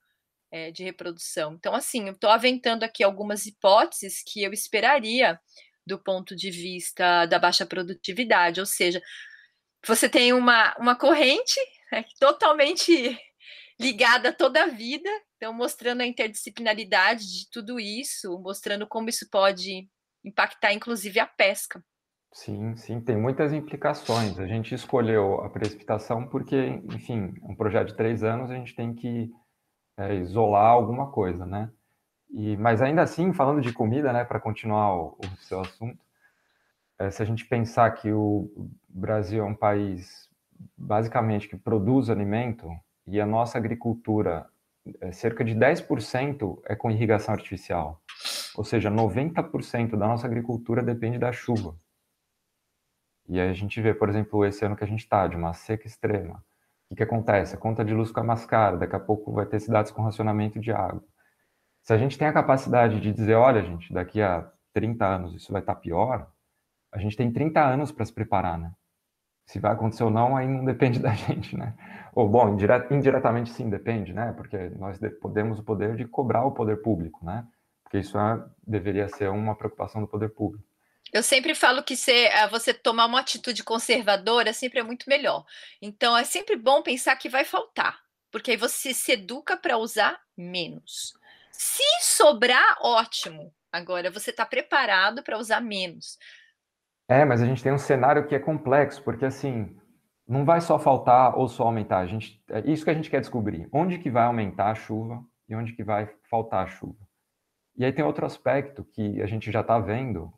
é, 0.51 0.71
de 0.71 0.84
reprodução. 0.84 1.53
Então, 1.53 1.73
assim, 1.73 2.08
eu 2.08 2.13
estou 2.13 2.30
aventando 2.30 2.84
aqui 2.84 3.03
algumas 3.03 3.45
hipóteses 3.45 4.23
que 4.23 4.43
eu 4.43 4.53
esperaria 4.53 5.39
do 5.86 5.97
ponto 5.97 6.36
de 6.36 6.51
vista 6.51 7.25
da 7.25 7.39
baixa 7.39 7.65
produtividade, 7.65 8.60
ou 8.60 8.65
seja, 8.65 9.01
você 9.86 10.10
tem 10.10 10.34
uma, 10.34 10.75
uma 10.77 10.95
corrente 10.95 11.60
né, 11.91 12.03
totalmente 12.19 13.17
ligada 13.80 14.34
toda 14.34 14.63
a 14.63 14.67
vida, 14.67 15.10
então 15.38 15.53
mostrando 15.53 16.01
a 16.01 16.06
interdisciplinaridade 16.06 17.25
de 17.25 17.49
tudo 17.49 17.80
isso, 17.80 18.38
mostrando 18.39 18.86
como 18.86 19.08
isso 19.08 19.30
pode 19.30 19.88
impactar 20.25 20.73
inclusive 20.73 21.19
a 21.19 21.25
pesca. 21.25 21.82
Sim, 22.38 22.76
sim, 22.76 23.02
tem 23.02 23.17
muitas 23.17 23.52
implicações. 23.52 24.39
A 24.39 24.45
gente 24.45 24.76
escolheu 24.76 25.41
a 25.41 25.50
precipitação 25.50 26.28
porque, 26.28 26.56
enfim, 26.93 27.34
um 27.41 27.56
projeto 27.56 27.88
de 27.88 27.95
três 27.95 28.23
anos 28.23 28.52
a 28.52 28.54
gente 28.54 28.76
tem 28.76 28.93
que 28.93 29.32
é, 29.97 30.13
isolar 30.13 30.71
alguma 30.71 31.10
coisa, 31.12 31.47
né? 31.47 31.71
E, 32.30 32.56
mas 32.58 32.80
ainda 32.80 33.02
assim, 33.02 33.34
falando 33.34 33.60
de 33.60 33.73
comida, 33.73 34.13
né, 34.13 34.23
para 34.23 34.39
continuar 34.39 34.95
o, 34.95 35.17
o, 35.17 35.38
seu 35.38 35.62
assunto, 35.62 35.97
é, 37.00 37.10
se 37.10 37.23
a 37.23 37.26
gente 37.26 37.43
pensar 37.43 37.89
que 37.91 38.12
o 38.12 38.69
Brasil 38.88 39.43
é 39.43 39.47
um 39.47 39.56
país 39.56 40.30
basicamente 40.78 41.47
que 41.50 41.58
produz 41.58 42.08
alimento 42.08 42.69
e 43.08 43.19
a 43.19 43.26
nossa 43.26 43.58
agricultura, 43.58 44.45
é, 45.02 45.12
cerca 45.12 45.43
de 45.43 45.56
10% 45.56 46.62
é 46.67 46.76
com 46.76 46.91
irrigação 46.91 47.34
artificial. 47.34 48.00
Ou 48.56 48.63
seja, 48.63 48.91
90% 48.91 49.97
da 49.97 50.08
nossa 50.08 50.28
agricultura 50.28 50.84
depende 50.84 51.17
da 51.17 51.32
chuva. 51.32 51.76
E 53.27 53.39
aí 53.39 53.49
a 53.49 53.53
gente 53.53 53.81
vê, 53.81 53.93
por 53.93 54.09
exemplo, 54.09 54.45
esse 54.45 54.63
ano 54.65 54.75
que 54.75 54.83
a 54.83 54.87
gente 54.87 55.01
está, 55.01 55.27
de 55.27 55.35
uma 55.35 55.53
seca 55.53 55.85
extrema. 55.85 56.43
O 56.85 56.89
que, 56.89 56.95
que 56.95 57.03
acontece? 57.03 57.55
A 57.55 57.57
conta 57.57 57.83
de 57.83 57.93
luz 57.93 58.09
fica 58.09 58.23
mais 58.23 58.45
cara, 58.45 58.77
daqui 58.77 58.95
a 58.95 58.99
pouco 58.99 59.33
vai 59.33 59.45
ter 59.45 59.59
cidades 59.59 59.91
com 59.91 60.01
racionamento 60.01 60.59
de 60.59 60.71
água. 60.71 61.03
Se 61.83 61.93
a 61.93 61.97
gente 61.97 62.17
tem 62.17 62.27
a 62.27 62.33
capacidade 62.33 62.99
de 62.99 63.11
dizer, 63.11 63.35
olha, 63.35 63.61
gente, 63.61 63.93
daqui 63.93 64.21
a 64.21 64.49
30 64.73 65.05
anos 65.05 65.35
isso 65.35 65.51
vai 65.51 65.61
estar 65.61 65.75
tá 65.75 65.79
pior, 65.79 66.31
a 66.91 66.97
gente 66.97 67.17
tem 67.17 67.31
30 67.31 67.61
anos 67.61 67.91
para 67.91 68.05
se 68.05 68.13
preparar, 68.13 68.57
né? 68.57 68.71
Se 69.45 69.59
vai 69.59 69.71
acontecer 69.71 70.03
ou 70.03 70.09
não, 70.09 70.35
aí 70.35 70.47
não 70.47 70.65
depende 70.65 70.99
da 70.99 71.13
gente, 71.13 71.57
né? 71.57 71.73
Ou, 72.13 72.27
bom, 72.27 72.57
indiretamente 72.91 73.51
sim, 73.51 73.69
depende, 73.69 74.13
né? 74.13 74.33
Porque 74.33 74.69
nós 74.77 74.99
temos 75.33 75.59
o 75.59 75.63
poder 75.63 75.95
de 75.95 76.05
cobrar 76.05 76.43
o 76.45 76.51
poder 76.51 76.81
público, 76.81 77.25
né? 77.25 77.45
Porque 77.83 77.99
isso 77.99 78.17
é, 78.19 78.43
deveria 78.65 79.07
ser 79.07 79.29
uma 79.29 79.55
preocupação 79.55 80.01
do 80.01 80.07
poder 80.07 80.29
público. 80.29 80.66
Eu 81.13 81.24
sempre 81.24 81.56
falo 81.56 81.84
que 81.84 81.96
eh, 82.10 82.48
você 82.50 82.74
tomar 82.74 83.06
uma 83.06 83.20
atitude 83.20 83.63
conservadora 83.63 84.54
sempre 84.54 84.80
é 84.80 84.84
muito 84.84 85.10
melhor. 85.10 85.46
Então, 85.82 86.15
é 86.17 86.24
sempre 86.24 86.56
bom 86.56 86.82
pensar 86.82 87.15
que 87.15 87.30
vai 87.30 87.43
faltar, 87.43 88.00
porque 88.32 88.52
aí 88.52 88.58
você 88.58 88.93
se 88.93 89.13
educa 89.13 89.58
para 89.58 89.78
usar 89.78 90.20
menos. 90.36 91.13
Se 91.52 91.84
sobrar, 92.02 92.78
ótimo. 92.82 93.54
Agora, 93.72 94.12
você 94.12 94.30
está 94.30 94.46
preparado 94.46 95.24
para 95.24 95.38
usar 95.38 95.62
menos. 95.62 96.17
É, 97.10 97.24
mas 97.24 97.41
a 97.41 97.46
gente 97.46 97.63
tem 97.63 97.72
um 97.72 97.78
cenário 97.78 98.28
que 98.28 98.36
é 98.36 98.39
complexo, 98.39 99.02
porque 99.02 99.26
assim, 99.26 99.76
não 100.28 100.43
vai 100.43 100.60
só 100.60 100.78
faltar 100.78 101.38
ou 101.38 101.48
só 101.48 101.63
aumentar. 101.63 102.00
A 102.00 102.06
gente, 102.06 102.43
é 102.50 102.60
isso 102.70 102.84
que 102.84 102.89
a 102.89 102.93
gente 102.93 103.10
quer 103.10 103.22
descobrir. 103.22 103.67
Onde 103.72 103.98
que 103.98 104.10
vai 104.10 104.26
aumentar 104.26 104.72
a 104.72 104.76
chuva 104.76 105.24
e 105.48 105.56
onde 105.56 105.74
que 105.74 105.84
vai 105.84 106.10
faltar 106.30 106.65
a 106.65 106.67
chuva. 106.67 107.08
E 107.78 107.86
aí 107.86 107.93
tem 107.93 108.04
outro 108.04 108.26
aspecto 108.26 108.84
que 108.84 109.22
a 109.22 109.26
gente 109.26 109.52
já 109.52 109.62
está 109.62 109.80
vendo, 109.80 110.34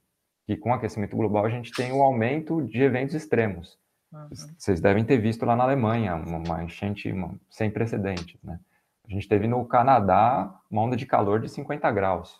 que 0.49 0.57
com 0.57 0.71
o 0.71 0.73
aquecimento 0.73 1.15
global 1.15 1.45
a 1.45 1.49
gente 1.49 1.71
tem 1.71 1.91
o 1.91 1.97
um 1.97 2.01
aumento 2.01 2.63
de 2.63 2.81
eventos 2.81 3.13
extremos. 3.13 3.77
Uhum. 4.11 4.29
Vocês 4.57 4.81
devem 4.81 5.05
ter 5.05 5.19
visto 5.19 5.45
lá 5.45 5.55
na 5.55 5.63
Alemanha 5.63 6.15
uma 6.15 6.63
enchente 6.63 7.11
uma, 7.11 7.39
sem 7.51 7.69
precedentes, 7.69 8.41
né? 8.43 8.59
A 9.05 9.13
gente 9.13 9.27
teve 9.27 9.45
no 9.45 9.63
Canadá 9.67 10.51
uma 10.67 10.81
onda 10.81 10.95
de 10.95 11.05
calor 11.05 11.39
de 11.39 11.49
50 11.49 11.91
graus, 11.91 12.35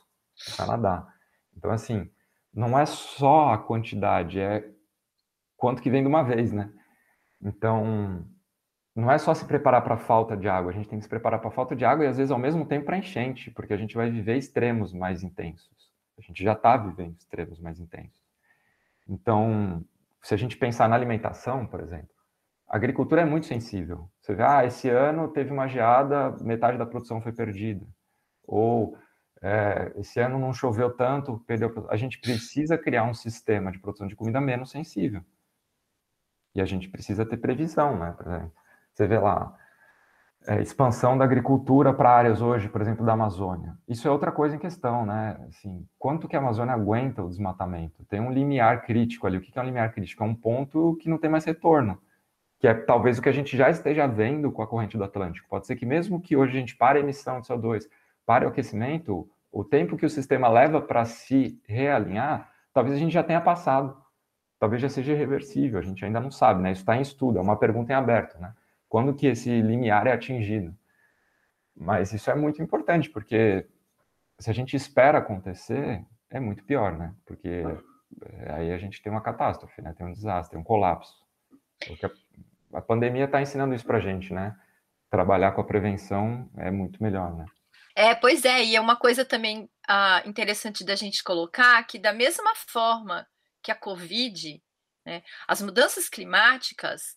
no 0.50 0.58
Canadá. 0.58 1.08
Então, 1.56 1.70
assim, 1.70 2.10
não 2.52 2.80
é 2.80 2.86
só 2.88 3.54
a 3.54 3.60
quantidade, 3.60 4.40
é 4.40 4.68
quanto 5.56 5.80
que 5.80 5.92
vem 5.92 6.02
de 6.02 6.08
uma 6.08 6.24
vez, 6.24 6.52
né? 6.52 6.72
Então, 7.40 8.26
não 8.96 9.12
é 9.12 9.20
só 9.20 9.36
se 9.36 9.46
preparar 9.46 9.84
para 9.84 9.94
a 9.94 10.00
falta 10.00 10.36
de 10.36 10.50
água, 10.50 10.72
a 10.72 10.74
gente 10.74 10.90
tem 10.90 10.98
que 10.98 11.04
se 11.04 11.10
preparar 11.10 11.40
para 11.40 11.50
a 11.50 11.54
falta 11.54 11.76
de 11.76 11.86
água 11.86 12.06
e 12.06 12.08
às 12.08 12.18
vezes 12.18 12.32
ao 12.32 12.40
mesmo 12.40 12.66
tempo 12.66 12.88
para 12.88 12.98
enchente, 12.98 13.52
porque 13.52 13.74
a 13.74 13.78
gente 13.78 13.96
vai 13.96 14.10
viver 14.10 14.36
extremos 14.36 14.94
mais 14.94 15.22
intensos. 15.22 15.89
Gente 16.30 16.44
já 16.44 16.54
está 16.54 16.78
vivendo 16.78 17.18
extremos 17.18 17.60
mais 17.60 17.80
intensos. 17.80 18.24
Então, 19.08 19.84
se 20.22 20.36
a 20.36 20.38
gente 20.38 20.56
pensar 20.56 20.88
na 20.88 20.96
alimentação, 20.96 21.66
por 21.66 21.80
exemplo, 21.80 22.10
a 22.68 22.76
agricultura 22.76 23.24
é 23.24 23.26
muito 23.26 23.48
sensível. 23.48 24.08
Você 24.22 24.36
vê, 24.36 24.44
ah, 24.44 24.64
esse 24.64 24.88
ano 24.88 25.28
teve 25.28 25.52
uma 25.52 25.68
geada, 25.68 26.30
metade 26.40 26.78
da 26.78 26.86
produção 26.86 27.20
foi 27.20 27.32
perdida. 27.32 27.84
Ou 28.46 28.96
é, 29.42 29.92
esse 29.96 30.20
ano 30.20 30.38
não 30.38 30.54
choveu 30.54 30.96
tanto, 30.96 31.40
perdeu. 31.48 31.88
A 31.90 31.98
gente 31.98 32.20
precisa 32.20 32.78
criar 32.78 33.06
um 33.06 33.14
sistema 33.16 33.72
de 33.72 33.80
produção 33.80 34.06
de 34.06 34.16
comida 34.16 34.40
menos 34.40 34.70
sensível. 34.70 35.26
E 36.54 36.62
a 36.62 36.66
gente 36.66 36.90
precisa 36.90 37.26
ter 37.26 37.38
previsão, 37.38 37.98
né? 37.98 38.52
Você 38.94 39.08
vê 39.08 39.18
lá, 39.18 39.58
é, 40.48 40.62
expansão 40.62 41.18
da 41.18 41.26
agricultura 41.26 41.94
para 41.94 42.10
áreas 42.10 42.42
hoje, 42.42 42.70
por 42.70 42.82
exemplo, 42.82 43.06
da 43.06 43.14
Amazônia. 43.14 43.78
Isso 43.88 44.08
é 44.08 44.12
outra 44.12 44.32
coisa 44.32 44.56
em 44.56 44.60
questão, 44.60 45.06
né? 45.06 45.38
Assim, 45.48 45.86
quanto 45.98 46.28
que 46.28 46.36
a 46.36 46.40
Amazônia 46.40 46.74
aguenta 46.74 47.24
o 47.24 47.30
desmatamento? 47.30 48.06
Tem 48.06 48.20
um 48.20 48.32
limiar 48.32 48.84
crítico 48.84 49.28
ali. 49.28 49.38
O 49.38 49.42
que 49.42 49.58
é 49.58 49.62
um 49.62 49.66
limiar 49.66 49.92
crítico? 49.92 50.24
É 50.24 50.26
um 50.26 50.36
ponto 50.36 50.96
que 51.02 51.10
não 51.10 51.18
tem 51.18 51.30
mais 51.30 51.46
retorno, 51.46 52.02
que 52.60 52.68
é 52.68 52.74
talvez 52.74 53.20
o 53.20 53.22
que 53.22 53.30
a 53.30 53.34
gente 53.34 53.56
já 53.56 53.70
esteja 53.70 54.08
vendo 54.08 54.52
com 54.52 54.62
a 54.62 54.68
corrente 54.68 54.98
do 54.98 55.04
Atlântico. 55.04 55.48
Pode 55.50 55.68
ser 55.68 55.76
que 55.76 55.86
mesmo 55.86 56.22
que 56.22 56.36
hoje 56.36 56.58
a 56.58 56.60
gente 56.60 56.76
pare 56.76 57.00
a 57.00 57.02
emissão 57.02 57.42
de 57.42 57.48
CO2, 57.48 57.84
pare 58.26 58.46
o 58.46 58.50
aquecimento, 58.50 59.30
o 59.52 59.64
tempo 59.64 59.98
que 59.98 60.06
o 60.06 60.10
sistema 60.10 60.48
leva 60.48 60.82
para 60.82 61.04
se 61.06 61.60
realinhar, 61.68 62.50
talvez 62.74 62.96
a 62.96 63.00
gente 63.00 63.12
já 63.12 63.24
tenha 63.24 63.42
passado. 63.42 63.98
Talvez 64.60 64.82
já 64.82 64.90
seja 64.90 65.14
irreversível, 65.14 65.80
a 65.80 65.82
gente 65.82 66.04
ainda 66.04 66.20
não 66.20 66.30
sabe, 66.30 66.62
né? 66.62 66.72
Isso 66.72 66.82
está 66.82 66.98
em 66.98 67.02
estudo, 67.02 67.40
é 67.40 67.42
uma 67.42 67.56
pergunta 67.56 67.94
em 67.94 67.96
aberto, 67.96 68.38
né? 68.40 68.54
Quando 68.90 69.14
que 69.14 69.28
esse 69.28 69.62
limiar 69.62 70.08
é 70.08 70.12
atingido. 70.12 70.76
Mas 71.76 72.12
isso 72.12 72.30
é 72.30 72.36
muito 72.36 72.62
importante, 72.62 73.10
porque 73.10 73.66
se 74.40 74.50
a 74.50 74.54
gente 74.54 74.76
espera 74.76 75.20
acontecer, 75.20 76.04
é 76.30 76.40
muito 76.40 76.64
pior, 76.64 76.98
né? 76.98 77.14
Porque 77.26 77.64
eh, 78.22 78.52
aí 78.52 78.72
a 78.72 78.78
gente 78.78 79.02
tem 79.02 79.12
uma 79.12 79.22
catástrofe, 79.22 79.82
né? 79.82 79.94
Tem 79.94 80.06
um 80.06 80.12
desastre, 80.12 80.58
um 80.58 80.64
colapso. 80.64 81.14
Porque 81.88 82.06
a, 82.74 82.82
pandemia 82.82 83.26
está 83.26 83.42
ensinando 83.42 83.74
isso 83.74 83.86
para 83.86 83.98
a 83.98 84.02
gente, 84.02 84.34
né? 84.34 84.56
Trabalhar 85.10 85.52
com 85.52 85.62
a 85.62 85.66
prevenção 85.66 86.50
é 86.58 86.70
muito 86.70 87.02
melhor, 87.02 87.34
né? 87.36 87.46
É, 87.96 88.16
pois 88.16 88.46
é, 88.46 88.64
e 88.64 88.76
é 88.76 88.82
uma 88.82 88.96
coisa 88.96 89.26
também 89.26 89.70
ah, 89.88 90.22
interessante 90.26 90.86
da 90.86 90.96
gente 90.96 91.24
colocar 91.24 91.82
que 91.84 92.00
da 92.00 92.14
mesma 92.14 92.54
forma 92.56 93.28
que 93.62 93.72
a 93.72 93.76
Covid, 93.76 94.62
né, 95.06 95.22
as 95.48 95.62
mudanças 95.62 96.08
climáticas, 96.08 97.16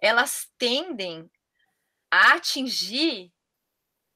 elas 0.00 0.48
tendem 0.58 1.30
a 2.10 2.34
atingir 2.34 3.32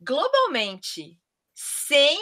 globalmente, 0.00 1.18
sem, 1.54 2.18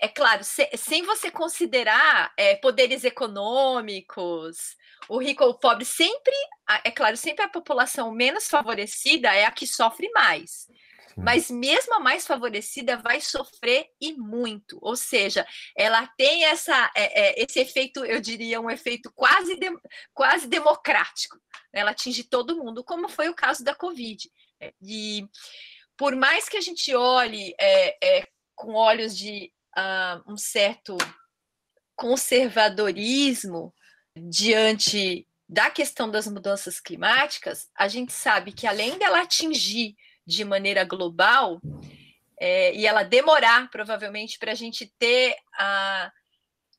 é 0.00 0.08
claro, 0.08 0.44
se, 0.44 0.68
sem 0.76 1.02
você 1.02 1.30
considerar 1.30 2.32
é, 2.36 2.56
poderes 2.56 3.04
econômicos, 3.04 4.76
o 5.08 5.18
rico 5.18 5.44
ou 5.44 5.50
o 5.50 5.58
pobre, 5.58 5.84
sempre, 5.84 6.34
é 6.84 6.90
claro, 6.90 7.16
sempre 7.16 7.44
a 7.44 7.48
população 7.48 8.12
menos 8.12 8.48
favorecida 8.48 9.34
é 9.34 9.44
a 9.44 9.50
que 9.50 9.66
sofre 9.66 10.10
mais. 10.12 10.68
Mas 11.22 11.50
mesmo 11.50 11.94
a 11.94 12.00
mais 12.00 12.26
favorecida 12.26 12.96
vai 12.96 13.20
sofrer 13.20 13.88
e 14.00 14.12
muito. 14.12 14.78
Ou 14.80 14.96
seja, 14.96 15.46
ela 15.76 16.06
tem 16.16 16.44
essa, 16.44 16.90
é, 16.94 17.40
é, 17.40 17.44
esse 17.44 17.58
efeito, 17.58 18.04
eu 18.04 18.20
diria, 18.20 18.60
um 18.60 18.70
efeito 18.70 19.10
quase, 19.12 19.56
de, 19.56 19.68
quase 20.14 20.46
democrático. 20.46 21.38
Ela 21.72 21.90
atinge 21.90 22.24
todo 22.24 22.56
mundo, 22.56 22.84
como 22.84 23.08
foi 23.08 23.28
o 23.28 23.34
caso 23.34 23.64
da 23.64 23.74
Covid. 23.74 24.30
É, 24.60 24.72
e 24.82 25.28
por 25.96 26.14
mais 26.14 26.48
que 26.48 26.56
a 26.56 26.60
gente 26.60 26.94
olhe 26.94 27.54
é, 27.60 28.18
é, 28.20 28.28
com 28.54 28.74
olhos 28.74 29.16
de 29.16 29.52
uh, 29.76 30.32
um 30.32 30.36
certo 30.36 30.96
conservadorismo 31.96 33.74
diante 34.16 35.26
da 35.48 35.70
questão 35.70 36.10
das 36.10 36.26
mudanças 36.26 36.78
climáticas, 36.78 37.68
a 37.74 37.88
gente 37.88 38.12
sabe 38.12 38.52
que 38.52 38.66
além 38.66 38.98
dela 38.98 39.22
atingir 39.22 39.96
de 40.28 40.44
maneira 40.44 40.84
global, 40.84 41.60
é, 42.38 42.74
e 42.74 42.86
ela 42.86 43.02
demorar, 43.02 43.70
provavelmente, 43.70 44.38
para 44.38 44.52
a 44.52 44.54
gente 44.54 44.92
ter 44.98 45.34
a, 45.58 46.12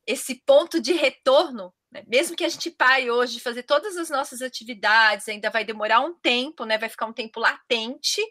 esse 0.06 0.36
ponto 0.46 0.80
de 0.80 0.94
retorno, 0.94 1.74
né? 1.92 2.04
mesmo 2.08 2.36
que 2.36 2.46
a 2.46 2.50
gente 2.50 2.70
pare 2.70 3.10
hoje 3.10 3.34
de 3.34 3.40
fazer 3.40 3.64
todas 3.64 3.98
as 3.98 4.10
nossas 4.10 4.42
atividades, 4.42 5.28
ainda 5.28 5.50
vai 5.50 5.66
demorar 5.66 6.00
um 6.02 6.14
tempo, 6.14 6.64
né? 6.64 6.78
vai 6.78 6.88
ficar 6.88 7.08
um 7.08 7.14
tempo 7.14 7.40
latente 7.40 8.22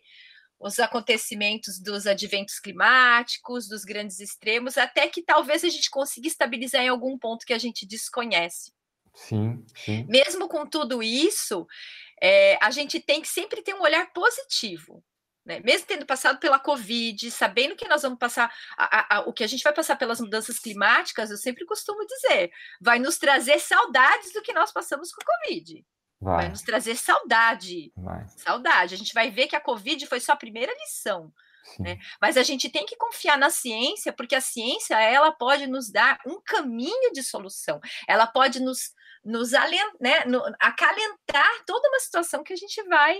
os 0.61 0.81
acontecimentos 0.81 1.79
dos 1.79 2.07
adventos 2.07 2.59
climáticos, 2.59 3.69
dos 3.69 3.85
grandes 3.85 4.19
extremos, 4.19 4.77
até 4.77 5.07
que 5.07 5.23
talvez 5.23 5.63
a 5.63 5.69
gente 5.69 5.89
consiga 5.89 6.27
estabilizar 6.27 6.83
em 6.83 6.89
algum 6.89 7.17
ponto 7.17 7.47
que 7.47 7.53
a 7.53 7.59
gente 7.59 7.87
desconhece. 7.87 8.73
Sim, 9.15 9.65
sim. 9.75 10.05
Mesmo 10.09 10.49
com 10.49 10.67
tudo 10.67 11.03
isso, 11.03 11.67
é, 12.23 12.59
a 12.61 12.71
gente 12.71 13.01
tem 13.01 13.21
que 13.21 13.29
sempre 13.29 13.63
ter 13.63 13.75
um 13.75 13.83
olhar 13.83 14.13
positivo. 14.13 15.03
Né? 15.49 15.61
Mesmo 15.61 15.87
tendo 15.87 16.05
passado 16.05 16.39
pela 16.39 16.59
Covid, 16.59 17.31
sabendo 17.31 17.75
que 17.75 17.89
nós 17.89 18.03
vamos 18.03 18.19
passar, 18.19 18.53
a, 18.77 19.17
a, 19.17 19.21
o 19.21 19.33
que 19.33 19.43
a 19.43 19.47
gente 19.47 19.65
vai 19.65 19.73
passar 19.73 19.97
pelas 19.97 20.21
mudanças 20.21 20.59
climáticas, 20.59 21.31
eu 21.31 21.39
sempre 21.39 21.65
costumo 21.65 22.07
dizer, 22.07 22.53
vai 22.81 22.99
nos 22.99 23.17
trazer 23.17 23.59
saudades 23.59 24.33
do 24.35 24.43
que 24.43 24.53
nós 24.53 24.71
passamos 24.71 25.11
com 25.11 25.23
a 25.23 25.39
Covid. 25.39 25.87
Vai, 26.21 26.37
vai 26.37 26.49
nos 26.51 26.61
trazer 26.61 26.97
saudade. 26.97 27.93
Vai. 27.97 28.27
Saudade. 28.29 28.95
A 28.95 28.99
gente 28.99 29.15
vai 29.15 29.31
ver 29.31 29.47
que 29.47 29.57
a 29.57 29.61
Covid 29.61 30.07
foi 30.07 30.21
só 30.21 30.33
a 30.33 30.37
primeira 30.37 30.75
lição. 30.75 31.33
Né? 31.79 31.99
Mas 32.21 32.37
a 32.37 32.43
gente 32.43 32.69
tem 32.69 32.85
que 32.85 32.97
confiar 32.97 33.39
na 33.39 33.51
ciência, 33.51 34.13
porque 34.13 34.35
a 34.35 34.41
ciência 34.41 35.01
ela 35.01 35.33
pode 35.33 35.67
nos 35.67 35.91
dar 35.91 36.19
um 36.27 36.41
caminho 36.41 37.13
de 37.13 37.23
solução. 37.23 37.81
Ela 38.07 38.27
pode 38.27 38.61
nos 38.61 38.93
nos 39.29 39.53
alent, 39.53 39.93
né, 40.01 40.25
no, 40.25 40.43
acalentar 40.59 41.65
toda 41.67 41.89
uma 41.89 42.01
situação 42.01 42.43
que 42.43 42.55
a 42.55 42.57
gente 42.57 42.83
vai 42.85 43.19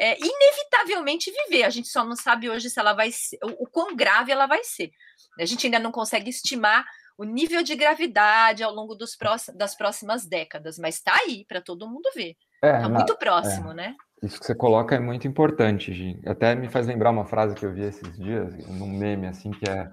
é, 0.00 0.16
inevitavelmente 0.18 1.30
viver. 1.30 1.64
A 1.64 1.70
gente 1.70 1.88
só 1.88 2.04
não 2.04 2.16
sabe 2.16 2.48
hoje 2.48 2.70
se 2.70 2.80
ela 2.80 2.94
vai 2.94 3.12
ser, 3.12 3.38
o, 3.44 3.64
o 3.64 3.66
quão 3.66 3.94
grave 3.94 4.32
ela 4.32 4.46
vai 4.46 4.64
ser. 4.64 4.90
A 5.38 5.44
gente 5.44 5.66
ainda 5.66 5.78
não 5.78 5.92
consegue 5.92 6.30
estimar 6.30 6.86
o 7.18 7.24
nível 7.24 7.62
de 7.62 7.76
gravidade 7.76 8.62
ao 8.62 8.72
longo 8.72 8.94
dos 8.94 9.14
próximos, 9.14 9.58
das 9.58 9.76
próximas 9.76 10.24
décadas, 10.26 10.78
mas 10.78 10.96
está 10.96 11.14
aí 11.14 11.44
para 11.46 11.60
todo 11.60 11.88
mundo 11.88 12.08
ver. 12.14 12.34
Está 12.54 12.86
é, 12.86 12.88
muito 12.88 13.14
próximo, 13.18 13.72
é. 13.72 13.74
né? 13.74 13.96
Isso 14.22 14.40
que 14.40 14.46
você 14.46 14.54
coloca 14.54 14.94
é 14.94 15.00
muito 15.00 15.28
importante, 15.28 15.92
Gi. 15.92 16.18
Até 16.24 16.54
me 16.54 16.70
faz 16.70 16.86
lembrar 16.86 17.10
uma 17.10 17.26
frase 17.26 17.54
que 17.54 17.66
eu 17.66 17.74
vi 17.74 17.82
esses 17.82 18.16
dias, 18.16 18.56
num 18.68 18.88
meme, 18.88 19.26
assim, 19.26 19.50
que 19.50 19.68
é 19.68 19.90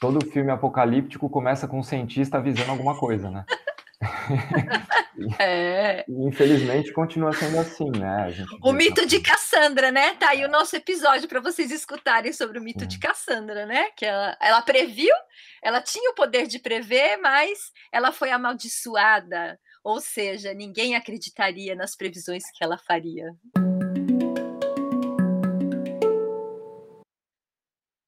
todo 0.00 0.26
filme 0.26 0.50
apocalíptico 0.50 1.30
começa 1.30 1.68
com 1.68 1.78
um 1.78 1.82
cientista 1.82 2.38
avisando 2.38 2.72
alguma 2.72 2.98
coisa, 2.98 3.30
né? 3.30 3.44
É. 5.38 6.04
Infelizmente 6.08 6.92
continua 6.94 7.32
sendo 7.32 7.58
assim, 7.58 7.90
né? 7.90 8.32
o 8.62 8.72
mito 8.72 9.04
de 9.04 9.20
Cassandra, 9.20 9.90
né? 9.90 10.14
Tá 10.14 10.30
aí 10.30 10.44
o 10.44 10.48
nosso 10.48 10.74
episódio 10.74 11.28
para 11.28 11.40
vocês 11.40 11.70
escutarem 11.70 12.32
sobre 12.32 12.58
o 12.58 12.62
mito 12.62 12.86
de 12.86 12.98
Cassandra, 12.98 13.66
né? 13.66 13.90
Que 13.96 14.06
ela, 14.06 14.36
ela 14.40 14.62
previu, 14.62 15.14
ela 15.62 15.82
tinha 15.82 16.10
o 16.10 16.14
poder 16.14 16.46
de 16.46 16.58
prever, 16.58 17.18
mas 17.18 17.70
ela 17.92 18.12
foi 18.12 18.30
amaldiçoada. 18.30 19.60
Ou 19.84 20.00
seja, 20.00 20.54
ninguém 20.54 20.94
acreditaria 20.94 21.74
nas 21.74 21.94
previsões 21.94 22.44
que 22.54 22.64
ela 22.64 22.78
faria. 22.78 23.34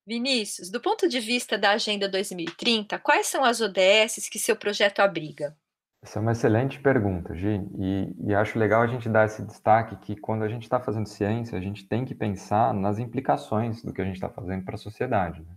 Vinícius, 0.06 0.70
do 0.70 0.80
ponto 0.80 1.08
de 1.08 1.20
vista 1.20 1.56
da 1.56 1.70
Agenda 1.72 2.08
2030, 2.08 2.98
quais 2.98 3.26
são 3.26 3.44
as 3.44 3.60
ODS 3.60 4.28
que 4.30 4.38
seu 4.38 4.56
projeto 4.56 5.00
abriga? 5.00 5.56
Essa 6.04 6.18
é 6.18 6.22
uma 6.22 6.32
excelente 6.32 6.80
pergunta, 6.80 7.32
Gi, 7.32 7.64
e, 7.78 8.12
e, 8.26 8.34
acho 8.34 8.58
legal 8.58 8.82
a 8.82 8.88
gente 8.88 9.08
dar 9.08 9.24
esse 9.24 9.40
destaque 9.44 9.94
que 9.96 10.16
quando 10.16 10.42
a 10.42 10.48
gente 10.48 10.64
está 10.64 10.80
fazendo 10.80 11.06
ciência, 11.06 11.56
a 11.56 11.60
gente 11.60 11.86
tem 11.86 12.04
que 12.04 12.12
pensar 12.12 12.74
nas 12.74 12.98
implicações 12.98 13.84
do 13.84 13.92
que 13.92 14.02
a 14.02 14.04
gente 14.04 14.16
está 14.16 14.28
fazendo 14.28 14.64
para 14.64 14.74
a 14.74 14.78
sociedade. 14.78 15.40
Né? 15.42 15.54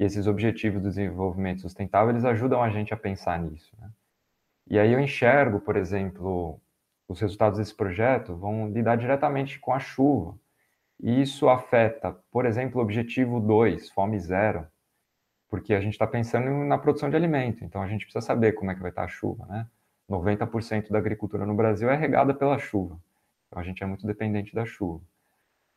E 0.00 0.04
esses 0.04 0.26
objetivos 0.26 0.80
do 0.80 0.88
desenvolvimento 0.88 1.60
sustentável, 1.60 2.08
eles 2.08 2.24
ajudam 2.24 2.62
a 2.62 2.70
gente 2.70 2.94
a 2.94 2.96
pensar 2.96 3.38
nisso. 3.38 3.70
Né? 3.78 3.90
E 4.70 4.78
aí 4.78 4.90
eu 4.92 4.98
enxergo, 4.98 5.60
por 5.60 5.76
exemplo, 5.76 6.58
os 7.06 7.20
resultados 7.20 7.58
desse 7.58 7.74
projeto 7.74 8.34
vão 8.34 8.70
lidar 8.70 8.96
diretamente 8.96 9.60
com 9.60 9.74
a 9.74 9.78
chuva. 9.78 10.38
E 10.98 11.20
isso 11.20 11.50
afeta, 11.50 12.16
por 12.30 12.46
exemplo, 12.46 12.80
o 12.80 12.82
objetivo 12.82 13.40
2, 13.40 13.90
fome 13.90 14.18
zero, 14.18 14.66
porque 15.48 15.74
a 15.74 15.80
gente 15.80 15.92
está 15.92 16.06
pensando 16.06 16.50
na 16.64 16.78
produção 16.78 17.08
de 17.08 17.16
alimento, 17.16 17.64
então 17.64 17.82
a 17.82 17.88
gente 17.88 18.04
precisa 18.04 18.24
saber 18.24 18.52
como 18.52 18.70
é 18.70 18.74
que 18.74 18.80
vai 18.80 18.90
estar 18.90 19.02
tá 19.02 19.06
a 19.06 19.08
chuva, 19.08 19.46
né? 19.46 19.66
90% 20.10 20.90
da 20.90 20.98
agricultura 20.98 21.44
no 21.44 21.54
Brasil 21.54 21.90
é 21.90 21.96
regada 21.96 22.32
pela 22.32 22.58
chuva, 22.58 22.98
então 23.46 23.60
a 23.60 23.64
gente 23.64 23.82
é 23.82 23.86
muito 23.86 24.06
dependente 24.06 24.54
da 24.54 24.64
chuva. 24.64 25.02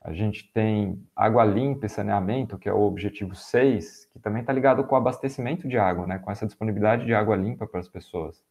A 0.01 0.13
gente 0.13 0.49
tem 0.53 1.05
água 1.13 1.43
limpa 1.43 1.85
e 1.85 1.89
saneamento, 1.89 2.57
que 2.57 2.69
é 2.69 2.73
o 2.73 2.81
objetivo 2.81 3.35
6, 3.35 4.05
que 4.05 4.19
também 4.19 4.41
está 4.41 4.53
ligado 4.53 4.83
com 4.85 4.95
o 4.95 4.97
abastecimento 4.97 5.67
de 5.67 5.77
água, 5.77 6.07
né? 6.07 6.17
com 6.19 6.31
essa 6.31 6.45
disponibilidade 6.45 7.05
de 7.05 7.13
água 7.13 7.35
limpa 7.35 7.67
para 7.67 7.81
as 7.81 7.89
pessoas. 7.89 8.41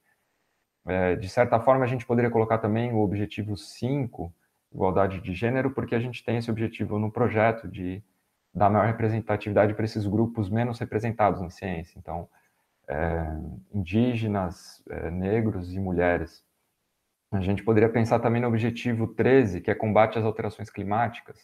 É, 0.86 1.16
de 1.16 1.28
certa 1.28 1.58
forma, 1.58 1.84
a 1.84 1.88
gente 1.88 2.04
poderia 2.04 2.30
colocar 2.30 2.58
também 2.58 2.92
o 2.92 2.98
objetivo 2.98 3.56
5, 3.56 4.32
igualdade 4.72 5.20
de 5.20 5.34
gênero, 5.34 5.70
porque 5.70 5.94
a 5.94 6.00
gente 6.00 6.22
tem 6.22 6.36
esse 6.36 6.50
objetivo 6.50 6.98
no 6.98 7.10
projeto 7.10 7.66
de 7.66 8.02
dar 8.54 8.70
maior 8.70 8.86
representatividade 8.86 9.74
para 9.74 9.84
esses 9.84 10.06
grupos 10.06 10.48
menos 10.48 10.78
representados 10.78 11.40
na 11.40 11.50
ciência. 11.50 11.98
Então, 11.98 12.28
é, 12.88 13.36
indígenas, 13.72 14.82
é, 14.88 15.10
negros 15.10 15.72
e 15.74 15.78
mulheres. 15.78 16.42
A 17.30 17.40
gente 17.40 17.62
poderia 17.62 17.90
pensar 17.90 18.18
também 18.20 18.40
no 18.40 18.48
objetivo 18.48 19.06
13, 19.06 19.60
que 19.60 19.70
é 19.70 19.74
combate 19.74 20.18
às 20.18 20.24
alterações 20.24 20.70
climáticas. 20.70 21.38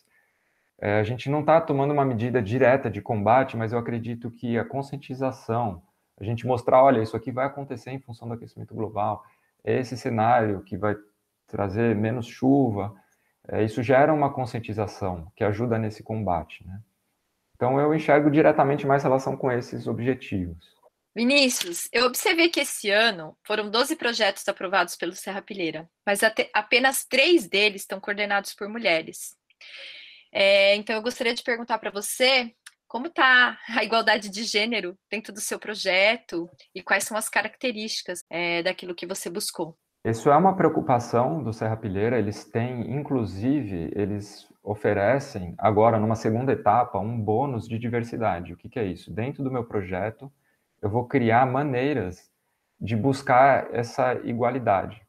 É, 0.81 0.99
a 0.99 1.03
gente 1.03 1.29
não 1.29 1.41
está 1.41 1.61
tomando 1.61 1.93
uma 1.93 2.05
medida 2.05 2.43
direta 2.43 2.91
de 2.91 3.03
combate, 3.03 3.57
mas 3.57 3.73
eu 3.73 3.79
acredito 3.79 4.31
que 4.31 4.59
a 4.59 4.65
conscientização, 4.65 5.83
a 6.19 6.25
gente 6.25 6.47
mostrar, 6.47 6.83
olha, 6.83 7.03
isso 7.03 7.17
aqui 7.17 7.31
vai 7.31 7.47
acontecer 7.47 7.91
em 7.91 8.01
função 8.01 8.27
do 8.27 8.35
aquecimento 8.35 8.75
global, 8.75 9.23
é 9.63 9.79
esse 9.79 9.97
cenário 9.97 10.63
que 10.63 10.77
vai 10.77 10.97
trazer 11.47 11.95
menos 11.95 12.27
chuva, 12.27 12.95
é, 13.47 13.63
isso 13.63 13.83
gera 13.83 14.13
uma 14.13 14.33
conscientização 14.33 15.31
que 15.37 15.45
ajuda 15.45 15.79
nesse 15.79 16.03
combate, 16.03 16.67
né? 16.67 16.81
Então, 17.55 17.79
eu 17.79 17.95
enxergo 17.95 18.31
diretamente 18.31 18.87
mais 18.87 19.03
relação 19.03 19.37
com 19.37 19.51
esses 19.51 19.87
objetivos. 19.87 20.75
Vinícius, 21.17 21.89
eu 21.93 22.07
observei 22.07 22.49
que 22.49 22.61
esse 22.61 22.91
ano 22.91 23.37
foram 23.47 23.71
12 23.71 23.95
projetos 23.95 24.47
aprovados 24.49 24.97
pelo 24.97 25.13
Serra 25.13 25.41
Pilheira, 25.41 25.89
mas 26.05 26.21
apenas 26.53 27.05
três 27.05 27.49
deles 27.49 27.83
estão 27.83 28.01
coordenados 28.01 28.53
por 28.53 28.69
mulheres. 28.69 29.37
É, 30.33 30.75
então, 30.75 30.97
eu 30.97 31.03
gostaria 31.03 31.33
de 31.33 31.45
perguntar 31.45 31.79
para 31.79 31.93
você 31.93 32.53
como 32.89 33.07
está 33.07 33.59
a 33.77 33.85
igualdade 33.85 34.29
de 34.29 34.43
gênero 34.43 34.99
dentro 35.09 35.33
do 35.33 35.41
seu 35.41 35.59
projeto 35.59 36.51
e 36.75 36.83
quais 36.83 37.05
são 37.05 37.17
as 37.17 37.29
características 37.29 38.25
é, 38.29 38.63
daquilo 38.63 38.95
que 38.95 39.07
você 39.07 39.31
buscou. 39.31 39.77
Isso 40.05 40.29
é 40.31 40.37
uma 40.37 40.57
preocupação 40.57 41.43
do 41.43 41.53
Serra 41.53 41.77
Pilheira. 41.77 42.19
Eles 42.19 42.45
têm, 42.45 42.95
inclusive, 42.95 43.91
eles 43.97 44.47
oferecem 44.65 45.55
agora, 45.59 45.99
numa 45.99 46.17
segunda 46.17 46.53
etapa, 46.53 46.99
um 46.99 47.21
bônus 47.21 47.69
de 47.69 47.79
diversidade. 47.79 48.55
O 48.55 48.57
que, 48.57 48.71
que 48.71 48.79
é 48.79 48.85
isso? 48.85 49.13
Dentro 49.13 49.45
do 49.45 49.53
meu 49.53 49.65
projeto, 49.65 50.33
eu 50.81 50.89
vou 50.89 51.07
criar 51.07 51.47
maneiras 51.47 52.33
de 52.81 52.97
buscar 52.97 53.69
essa 53.75 54.15
igualdade. 54.25 55.03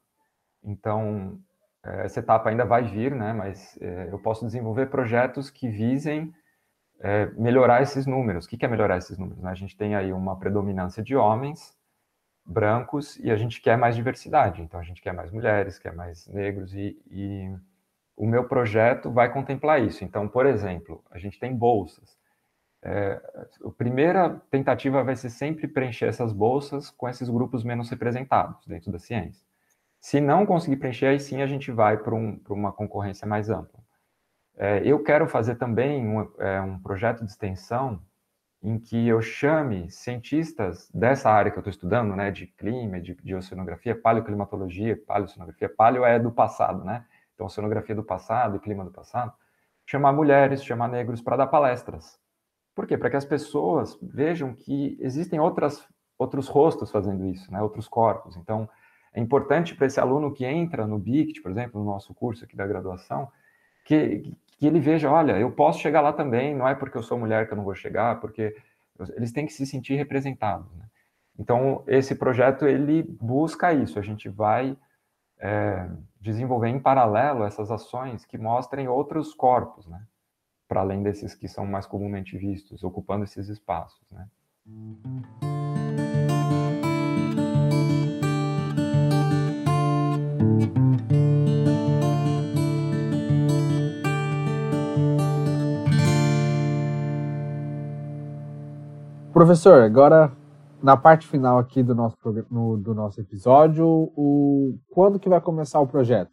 Então, 0.61 1.39
é, 1.83 2.05
essa 2.05 2.19
etapa 2.19 2.49
ainda 2.49 2.65
vai 2.65 2.83
vir, 2.83 3.15
né? 3.15 3.31
Mas 3.31 3.77
é, 3.81 4.09
eu 4.11 4.19
posso 4.19 4.45
desenvolver 4.45 4.87
projetos 4.87 5.49
que 5.49 5.69
visem 5.69 6.33
é, 6.99 7.27
melhorar 7.37 7.81
esses 7.81 8.05
números. 8.05 8.45
O 8.45 8.49
que, 8.49 8.57
que 8.57 8.65
é 8.65 8.67
melhorar 8.67 8.97
esses 8.97 9.17
números? 9.17 9.41
Né? 9.41 9.49
A 9.49 9.55
gente 9.55 9.77
tem 9.77 9.95
aí 9.95 10.11
uma 10.11 10.37
predominância 10.37 11.01
de 11.01 11.15
homens 11.15 11.73
brancos 12.45 13.17
e 13.17 13.31
a 13.31 13.37
gente 13.37 13.61
quer 13.61 13.77
mais 13.77 13.95
diversidade. 13.95 14.61
Então 14.61 14.79
a 14.79 14.83
gente 14.83 15.01
quer 15.01 15.13
mais 15.13 15.31
mulheres, 15.31 15.79
quer 15.79 15.93
mais 15.93 16.27
negros 16.27 16.73
e, 16.73 17.01
e 17.09 17.55
o 18.15 18.25
meu 18.25 18.47
projeto 18.47 19.11
vai 19.11 19.31
contemplar 19.31 19.81
isso. 19.81 20.03
Então, 20.03 20.27
por 20.27 20.45
exemplo, 20.45 21.03
a 21.11 21.17
gente 21.17 21.39
tem 21.39 21.55
bolsas. 21.55 22.17
É, 22.81 23.19
a 23.65 23.71
primeira 23.71 24.41
tentativa 24.49 25.03
vai 25.03 25.15
ser 25.15 25.29
sempre 25.29 25.67
preencher 25.67 26.05
essas 26.05 26.31
bolsas 26.31 26.91
com 26.91 27.09
esses 27.09 27.29
grupos 27.29 27.63
menos 27.63 27.89
representados 27.89 28.65
dentro 28.67 28.91
da 28.91 28.99
ciência. 28.99 29.45
Se 29.99 30.21
não 30.21 30.45
conseguir 30.45 30.77
preencher, 30.77 31.07
aí 31.07 31.19
sim 31.19 31.41
a 31.41 31.47
gente 31.47 31.71
vai 31.71 31.97
para 31.97 32.13
um, 32.13 32.39
uma 32.49 32.71
concorrência 32.71 33.27
mais 33.27 33.49
ampla. 33.49 33.83
É, 34.55 34.81
eu 34.85 35.03
quero 35.03 35.27
fazer 35.27 35.55
também 35.55 36.07
um, 36.07 36.31
é, 36.39 36.61
um 36.61 36.79
projeto 36.79 37.25
de 37.25 37.31
extensão 37.31 38.01
em 38.61 38.79
que 38.79 39.07
eu 39.07 39.21
chame 39.21 39.89
cientistas 39.91 40.89
dessa 40.93 41.29
área 41.29 41.51
que 41.51 41.57
eu 41.57 41.61
estou 41.61 41.71
estudando, 41.71 42.15
né, 42.15 42.31
de 42.31 42.47
clima, 42.47 42.99
de, 42.99 43.15
de 43.15 43.35
oceanografia, 43.35 43.95
paleoclimatologia, 43.99 44.95
paleoceanografia, 45.05 45.69
paleo 45.69 46.05
é 46.05 46.19
do 46.19 46.31
passado, 46.31 46.83
né, 46.83 47.05
então 47.35 47.45
oceanografia 47.45 47.93
do 47.93 48.03
passado 48.03 48.55
e 48.55 48.59
clima 48.59 48.83
do 48.83 48.91
passado, 48.91 49.31
chamar 49.85 50.13
mulheres, 50.13 50.63
chamar 50.63 50.87
negros 50.87 51.21
para 51.21 51.37
dar 51.37 51.47
palestras. 51.47 52.17
Por 52.73 52.87
quê? 52.87 52.97
Para 52.97 53.09
que 53.09 53.15
as 53.15 53.25
pessoas 53.25 53.97
vejam 54.01 54.53
que 54.53 54.97
existem 54.99 55.39
outras, 55.39 55.87
outros 56.17 56.47
rostos 56.47 56.91
fazendo 56.91 57.25
isso, 57.27 57.51
né, 57.51 57.61
outros 57.61 57.87
corpos. 57.87 58.35
Então, 58.35 58.67
é 59.13 59.21
importante 59.21 59.75
para 59.75 59.87
esse 59.87 59.99
aluno 59.99 60.33
que 60.33 60.45
entra 60.45 60.85
no 60.85 60.99
BICT, 60.99 61.41
por 61.41 61.51
exemplo, 61.51 61.79
no 61.79 61.85
nosso 61.85 62.13
curso 62.13 62.43
aqui 62.43 62.55
da 62.55 62.67
graduação, 62.67 63.31
que, 63.85 64.33
que 64.57 64.65
ele 64.67 64.79
veja, 64.79 65.09
olha, 65.09 65.39
eu 65.39 65.51
posso 65.51 65.79
chegar 65.79 66.01
lá 66.01 66.11
também, 66.11 66.53
não 66.53 66.67
é 66.67 66.75
porque 66.75 66.97
eu 66.97 67.03
sou 67.03 67.17
mulher 67.17 67.47
que 67.47 67.53
eu 67.53 67.57
não 67.57 67.63
vou 67.63 67.75
chegar, 67.75 68.19
porque 68.19 68.53
eles 69.15 69.31
têm 69.31 69.45
que 69.45 69.53
se 69.53 69.65
sentir 69.65 69.95
representados. 69.95 70.69
Né? 70.75 70.85
Então, 71.39 71.83
esse 71.87 72.15
projeto, 72.15 72.67
ele 72.67 73.03
busca 73.03 73.73
isso, 73.73 73.99
a 73.99 74.01
gente 74.01 74.27
vai 74.27 74.75
é, 75.39 75.89
desenvolver 76.25 76.69
em 76.69 76.79
paralelo 76.79 77.43
essas 77.43 77.69
ações 77.69 78.25
que 78.25 78.35
mostrem 78.35 78.87
outros 78.87 79.33
corpos, 79.33 79.85
né? 79.85 80.01
para 80.67 80.81
além 80.81 81.03
desses 81.03 81.35
que 81.35 81.47
são 81.47 81.67
mais 81.67 81.85
comumente 81.85 82.35
vistos, 82.35 82.83
ocupando 82.83 83.23
esses 83.23 83.47
espaços. 83.47 84.01
Né? 84.11 84.27
Professor, 99.31 99.83
agora 99.83 100.31
na 100.85 100.95
parte 100.95 101.27
final 101.27 101.57
aqui 101.57 101.81
do 101.81 101.95
nosso, 101.95 102.15
no, 102.51 102.77
do 102.77 102.93
nosso 102.93 103.19
episódio, 103.19 103.87
o, 103.87 104.77
quando 104.87 105.19
que 105.19 105.27
vai 105.27 105.41
começar 105.41 105.79
o 105.79 105.87
projeto? 105.87 106.31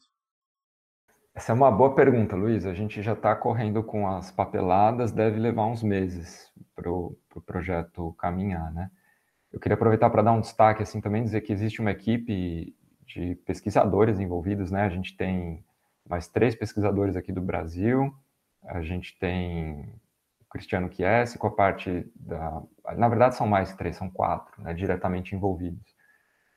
Essa 1.34 1.52
é 1.52 1.54
uma 1.54 1.70
boa 1.70 1.94
pergunta, 1.94 2.36
Luiz. 2.36 2.66
A 2.66 2.74
gente 2.74 3.00
já 3.00 3.14
está 3.14 3.34
correndo 3.34 3.82
com 3.82 4.06
as 4.06 4.30
papeladas, 4.30 5.10
deve 5.10 5.40
levar 5.40 5.64
uns 5.64 5.82
meses 5.82 6.52
para 6.76 6.92
o 6.92 7.16
pro 7.30 7.40
projeto 7.40 8.12
caminhar, 8.18 8.70
né? 8.74 8.90
Eu 9.50 9.58
queria 9.58 9.74
aproveitar 9.74 10.10
para 10.10 10.20
dar 10.20 10.32
um 10.32 10.40
destaque, 10.42 10.82
assim, 10.82 11.00
também 11.00 11.22
dizer 11.22 11.40
que 11.40 11.52
existe 11.52 11.80
uma 11.80 11.90
equipe 11.90 12.76
de 13.06 13.34
pesquisadores 13.46 14.20
envolvidos, 14.20 14.70
né? 14.70 14.82
A 14.82 14.90
gente 14.90 15.16
tem 15.16 15.64
mais 16.06 16.28
três 16.28 16.54
pesquisadores 16.54 17.16
aqui 17.16 17.32
do 17.32 17.40
Brasil, 17.40 18.12
a 18.66 18.82
gente 18.82 19.18
tem 19.18 19.94
Cristiano 20.52 20.92
Chiesi, 20.92 21.38
com 21.38 21.46
a 21.46 21.50
parte 21.50 22.06
da. 22.14 22.62
Na 22.96 23.08
verdade, 23.08 23.34
são 23.36 23.46
mais 23.46 23.74
três, 23.74 23.96
são 23.96 24.10
quatro, 24.10 24.62
né, 24.62 24.74
diretamente 24.74 25.34
envolvidos. 25.34 25.96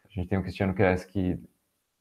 A 0.04 0.10
gente 0.10 0.28
tem 0.28 0.38
o 0.38 0.42
Cristiano 0.42 0.76
Chiesi 0.76 1.08
que 1.08 1.40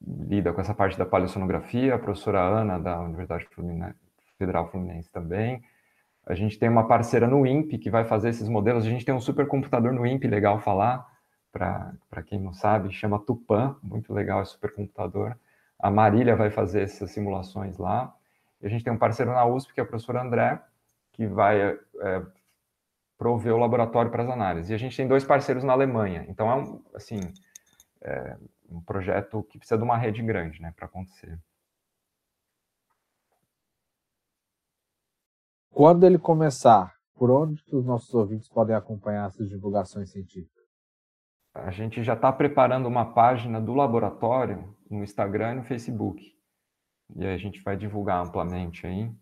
lida 0.06 0.52
com 0.52 0.60
essa 0.60 0.74
parte 0.74 0.98
da 0.98 1.06
paleossonografia, 1.06 1.94
a 1.94 1.98
professora 1.98 2.40
Ana, 2.40 2.78
da 2.78 3.00
Universidade 3.00 3.48
Federal 4.36 4.70
Fluminense 4.70 5.10
também. 5.10 5.62
A 6.26 6.34
gente 6.34 6.58
tem 6.58 6.68
uma 6.68 6.86
parceira 6.88 7.26
no 7.26 7.46
INPE 7.46 7.78
que 7.78 7.90
vai 7.90 8.04
fazer 8.04 8.30
esses 8.30 8.48
modelos. 8.48 8.84
A 8.84 8.88
gente 8.88 9.04
tem 9.04 9.14
um 9.14 9.20
supercomputador 9.20 9.92
no 9.92 10.06
INPE, 10.06 10.26
legal 10.26 10.58
falar, 10.58 11.06
para 11.52 12.22
quem 12.26 12.40
não 12.40 12.52
sabe, 12.52 12.92
chama 12.92 13.18
Tupan, 13.18 13.76
muito 13.82 14.12
legal 14.12 14.42
esse 14.42 14.52
supercomputador. 14.52 15.36
A 15.78 15.90
Marília 15.90 16.34
vai 16.34 16.50
fazer 16.50 16.82
essas 16.82 17.10
simulações 17.10 17.78
lá. 17.78 18.12
E 18.60 18.66
a 18.66 18.68
gente 18.70 18.82
tem 18.82 18.92
um 18.92 18.98
parceiro 18.98 19.32
na 19.32 19.44
USP, 19.44 19.74
que 19.74 19.80
é 19.80 19.82
o 19.82 19.86
professor 19.86 20.16
André, 20.16 20.60
que 21.12 21.26
vai 21.26 21.78
é, 22.00 22.22
prover 23.16 23.54
o 23.54 23.58
laboratório 23.58 24.10
para 24.10 24.22
as 24.22 24.28
análises. 24.28 24.70
E 24.70 24.74
a 24.74 24.78
gente 24.78 24.96
tem 24.96 25.06
dois 25.06 25.24
parceiros 25.24 25.64
na 25.64 25.72
Alemanha. 25.72 26.24
Então, 26.28 26.50
é 26.50 26.54
um, 26.56 26.84
assim, 26.94 27.20
é 28.02 28.36
um 28.68 28.80
projeto 28.80 29.42
que 29.44 29.58
precisa 29.58 29.78
de 29.78 29.84
uma 29.84 29.96
rede 29.96 30.22
grande 30.22 30.60
né, 30.60 30.72
para 30.74 30.86
acontecer. 30.86 31.38
Quando 35.70 36.04
ele 36.06 36.18
começar, 36.18 36.94
por 37.14 37.30
onde 37.30 37.62
os 37.72 37.84
nossos 37.84 38.14
ouvintes 38.14 38.48
podem 38.48 38.76
acompanhar 38.76 39.26
essas 39.26 39.48
divulgações 39.48 40.10
científicas? 40.10 40.64
A 41.52 41.70
gente 41.70 42.02
já 42.02 42.14
está 42.14 42.32
preparando 42.32 42.86
uma 42.86 43.12
página 43.12 43.60
do 43.60 43.74
laboratório 43.74 44.76
no 44.90 45.02
Instagram 45.02 45.52
e 45.52 45.56
no 45.56 45.64
Facebook. 45.64 46.34
E 47.16 47.24
aí 47.24 47.34
a 47.34 47.38
gente 47.38 47.60
vai 47.62 47.76
divulgar 47.76 48.24
amplamente 48.24 48.86
aí, 48.86 49.12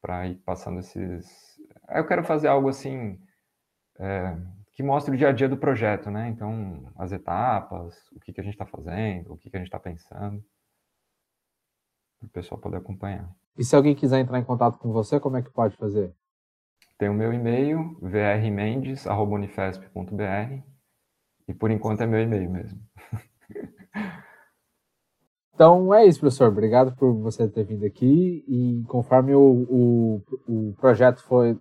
para 0.00 0.26
ir 0.26 0.36
passando 0.36 0.80
esses. 0.80 1.57
Eu 1.90 2.06
quero 2.06 2.22
fazer 2.22 2.48
algo 2.48 2.68
assim, 2.68 3.18
é, 3.98 4.36
que 4.74 4.82
mostre 4.82 5.14
o 5.14 5.16
dia 5.16 5.28
a 5.28 5.32
dia 5.32 5.48
do 5.48 5.56
projeto, 5.56 6.10
né? 6.10 6.28
Então, 6.28 6.92
as 6.96 7.12
etapas, 7.12 7.96
o 8.12 8.20
que, 8.20 8.30
que 8.32 8.40
a 8.40 8.44
gente 8.44 8.54
está 8.54 8.66
fazendo, 8.66 9.32
o 9.32 9.36
que, 9.36 9.50
que 9.50 9.56
a 9.56 9.60
gente 9.60 9.68
está 9.68 9.80
pensando, 9.80 10.44
para 12.18 12.26
o 12.26 12.30
pessoal 12.30 12.60
poder 12.60 12.76
acompanhar. 12.76 13.28
E 13.56 13.64
se 13.64 13.74
alguém 13.74 13.94
quiser 13.94 14.20
entrar 14.20 14.38
em 14.38 14.44
contato 14.44 14.78
com 14.78 14.92
você, 14.92 15.18
como 15.18 15.36
é 15.36 15.42
que 15.42 15.50
pode 15.50 15.76
fazer? 15.76 16.14
Tem 16.96 17.08
o 17.08 17.14
meu 17.14 17.32
e-mail, 17.32 17.98
vrmendes.unifesp.br, 18.00 20.62
e 21.48 21.54
por 21.54 21.70
enquanto 21.70 22.02
é 22.02 22.06
meu 22.06 22.20
e-mail 22.20 22.50
mesmo. 22.50 22.78
Então 25.58 25.92
é 25.92 26.06
isso, 26.06 26.20
professor. 26.20 26.50
Obrigado 26.50 26.94
por 26.94 27.12
você 27.14 27.48
ter 27.48 27.64
vindo 27.64 27.84
aqui. 27.84 28.44
E 28.46 28.84
conforme 28.86 29.34
o, 29.34 29.66
o, 29.68 30.22
o 30.46 30.72
projeto 30.74 31.20
foi 31.24 31.58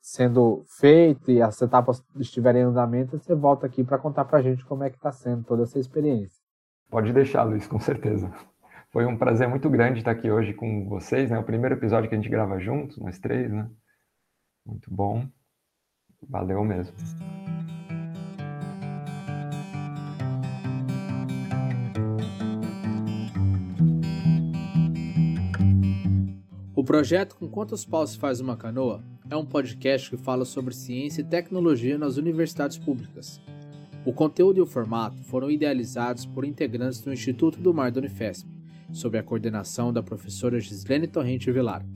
sendo 0.00 0.64
feito 0.66 1.30
e 1.30 1.42
as 1.42 1.60
etapas 1.60 2.02
estiverem 2.16 2.62
em 2.62 2.66
andamento, 2.66 3.18
você 3.18 3.34
volta 3.34 3.66
aqui 3.66 3.84
para 3.84 3.98
contar 3.98 4.24
para 4.24 4.38
a 4.38 4.42
gente 4.42 4.64
como 4.64 4.84
é 4.84 4.90
que 4.90 4.96
está 4.96 5.12
sendo 5.12 5.44
toda 5.44 5.64
essa 5.64 5.78
experiência. 5.78 6.40
Pode 6.88 7.12
deixar, 7.12 7.44
Luiz, 7.44 7.66
com 7.66 7.78
certeza. 7.78 8.32
Foi 8.90 9.06
um 9.06 9.16
prazer 9.16 9.48
muito 9.48 9.70
grande 9.70 10.00
estar 10.00 10.10
aqui 10.10 10.30
hoje 10.30 10.52
com 10.52 10.88
vocês, 10.88 11.30
né? 11.30 11.38
O 11.38 11.44
primeiro 11.44 11.76
episódio 11.76 12.08
que 12.08 12.14
a 12.14 12.18
gente 12.18 12.28
grava 12.28 12.58
juntos, 12.58 12.98
nós 12.98 13.18
três, 13.18 13.52
né? 13.52 13.70
Muito 14.66 14.92
bom. 14.92 15.24
Valeu 16.28 16.64
mesmo. 16.64 16.94
Projeto 26.90 27.36
Com 27.36 27.48
Quantos 27.48 27.84
Paus 27.84 28.10
se 28.10 28.18
faz 28.18 28.40
uma 28.40 28.56
canoa 28.56 29.00
é 29.30 29.36
um 29.36 29.46
podcast 29.46 30.10
que 30.10 30.16
fala 30.16 30.44
sobre 30.44 30.74
ciência 30.74 31.20
e 31.20 31.24
tecnologia 31.24 31.96
nas 31.96 32.16
universidades 32.16 32.78
públicas. 32.78 33.40
O 34.04 34.12
conteúdo 34.12 34.58
e 34.58 34.60
o 34.60 34.66
formato 34.66 35.22
foram 35.22 35.48
idealizados 35.48 36.26
por 36.26 36.44
integrantes 36.44 37.00
do 37.00 37.12
Instituto 37.12 37.60
do 37.60 37.72
Mar 37.72 37.92
da 37.92 38.00
Unifesp 38.00 38.50
sob 38.92 39.16
a 39.16 39.22
coordenação 39.22 39.92
da 39.92 40.02
professora 40.02 40.58
Gislene 40.58 41.06
Torrente 41.06 41.52
Vilar, 41.52 41.86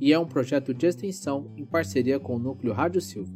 e 0.00 0.12
é 0.12 0.18
um 0.18 0.28
projeto 0.28 0.72
de 0.72 0.86
extensão 0.86 1.50
em 1.56 1.64
parceria 1.64 2.20
com 2.20 2.36
o 2.36 2.38
Núcleo 2.38 2.72
Rádio 2.72 3.00
Silva. 3.00 3.34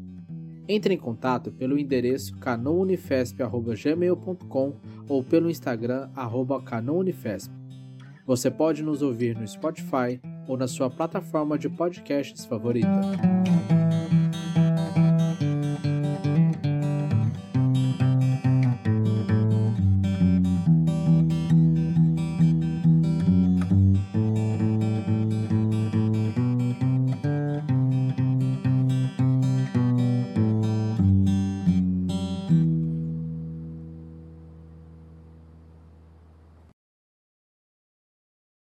Entre 0.69 0.95
em 0.95 0.99
contato 0.99 1.51
pelo 1.51 1.77
endereço 1.77 2.37
canounifesp.gmail.com 2.37 4.77
ou 5.09 5.25
pelo 5.25 5.51
Instagram 5.51 6.09
canounifesp. 6.65 7.60
Você 8.31 8.49
pode 8.49 8.81
nos 8.81 9.03
ouvir 9.03 9.37
no 9.37 9.45
Spotify 9.45 10.21
ou 10.47 10.57
na 10.57 10.69
sua 10.69 10.89
plataforma 10.89 11.59
de 11.59 11.69
podcasts 11.69 12.45
favorita. 12.45 12.87